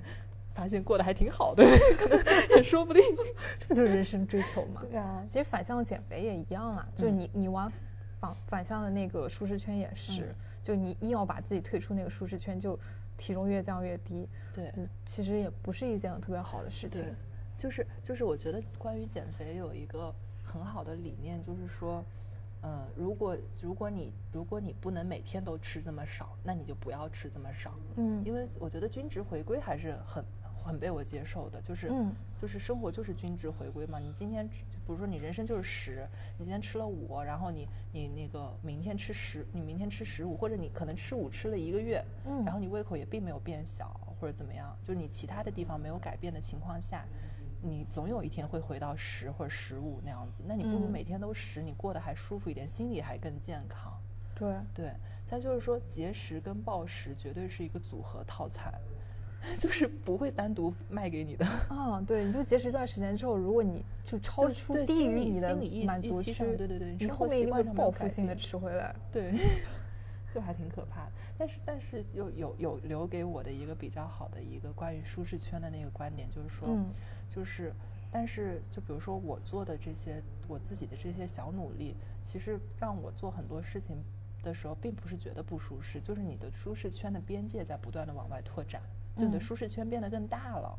[0.54, 1.64] 发现过得还挺好的，
[2.56, 3.02] 也说不定，
[3.68, 4.82] 这就是人生追求嘛。
[4.90, 7.72] 对啊，其实反向减肥也一样啊，就是你你往
[8.20, 10.34] 反反向的那个舒适圈也是，
[10.64, 12.78] 就你硬要把自己退出那个舒适圈，就
[13.18, 14.30] 体重越降越低。
[14.54, 14.72] 对，
[15.06, 17.04] 其实也不是一件特别好的事情。
[17.58, 20.14] 就是就是，我觉得关于减肥有一个
[20.44, 22.04] 很好的理念，就是说。
[22.64, 27.76] 呃，如果如果你如果你不能每天都吃这么少，那你就不要吃这么少。
[27.98, 30.26] 嗯，因为我觉得均值回归还是很
[30.68, 31.90] 很被我接受的，就是
[32.38, 33.98] 就是生活就是均值回归嘛。
[33.98, 34.58] 你今天比
[34.88, 36.06] 如说你人生就是十，
[36.38, 43.90] 你今天吃了五，然后你你那个明天吃十，你明天吃十五，或者你可能吃五吃了一个月，嗯，然后你胃口也并没有变小
[44.20, 47.06] 或者怎么样，就是你其他的地方没有改变的情况下。
[47.60, 53.92] 你总有一天会回到十或者十五那样子，那你不如每天都十，你过得还舒服一点，心里还更健康。
[54.36, 54.94] 对对，
[55.26, 58.72] 再就是说节食跟暴食绝对是一个组合套餐，
[59.58, 61.46] 就是不会单独卖给你的。
[61.70, 68.96] 啊，对，你就节食一段时间之后，如果你就超出低于你的满足区，对对对，你后面一定会报复性的吃回来。
[69.12, 69.34] 对，
[70.34, 71.12] 就还挺可怕的。
[71.38, 76.68] 但是但是有有有留给我的一个比较好的一个关于舒适圈的那个观点，就是说。
[77.30, 77.74] 就是，
[78.10, 83.98] 但是就比如说我做的这些，我自己的这些小努力，其实让我做很多事情
[84.42, 88.82] 的时候，并不是觉得不舒适，就是你的舒适圈的边界在不断的往外拓展，
[89.18, 90.78] 就你的舒适圈变得更大了。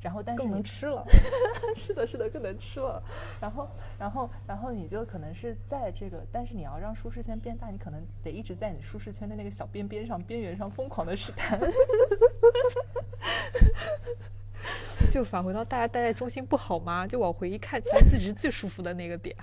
[0.00, 1.04] 然后，但是更能吃了。
[1.74, 3.02] 是的，是的，更能吃了。
[3.40, 3.68] 然后，
[3.98, 11.58] 然后，然后你就可能是在这个，但是你要让舒适圈变大，你可能得一直在你舒适圈的那个小边边上、边缘上疯狂的试探。
[15.10, 17.04] 就返回到大家待在中心不好吗？
[17.04, 19.34] 就往回一看，其实自己是最舒服的那个点。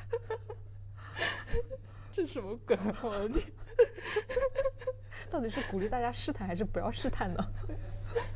[2.13, 2.77] 这什么梗？
[3.03, 3.51] 我的天！
[5.29, 7.45] 到底是鼓励大家试探，还是不要试探呢？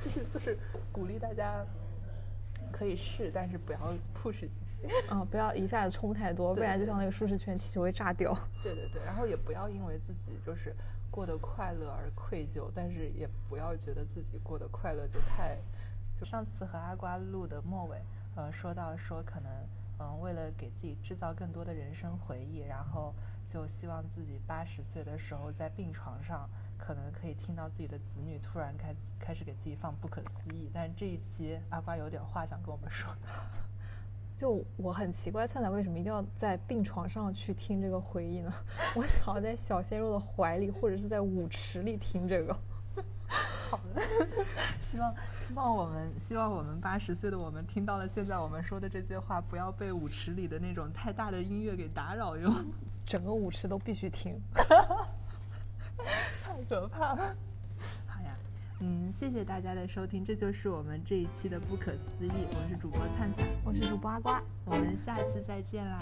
[0.03, 0.57] 就 是就是
[0.91, 1.65] 鼓励大家
[2.71, 3.79] 可以试，但是不要
[4.15, 4.87] push 自己。
[5.11, 8.33] 嗯，不要一下子冲太多，不然就像那个舒适圈气球会炸掉。
[8.63, 10.73] 对对对，然后也不要因为自己就是
[11.11, 15.57] 过得快乐而愧疚，但是也不要觉得自己过得快乐就太。
[16.15, 18.01] 就上次和阿瓜录的末尾，
[18.35, 19.51] 呃，说到说可能，
[19.99, 23.13] 嗯，为了给自己制造更多的人生回忆，然后
[23.47, 26.49] 就希望自己八十岁的时候在病床上，
[26.79, 30.71] 可能可以听到自己的子女突然开开始给自己放不可思议。
[30.73, 33.13] 但是这一期阿瓜有点话想跟我们说，
[34.35, 38.51] 就我很奇怪，灿灿为什么一定要在病床上去听这个回忆呢？
[38.95, 42.57] 我想要在小鲜肉的怀里，或者是在舞池里听这个。
[43.69, 44.01] 好的，
[44.81, 45.13] 希望
[45.45, 52.51] 希望我们希望我们八十岁的我们听到了现在我们说的这些话，不要被舞池里的那种太大的音乐给打扰哟。
[53.05, 54.41] 整个舞池都必须听，
[56.43, 57.35] 太可怕了。
[58.07, 58.35] 好呀，
[58.79, 62.31] 嗯，谢谢大家的收听，这就是我们这一期的不可思议。
[62.51, 65.99] 我是主播灿灿，我是主播阿瓜，我们下次再见啦。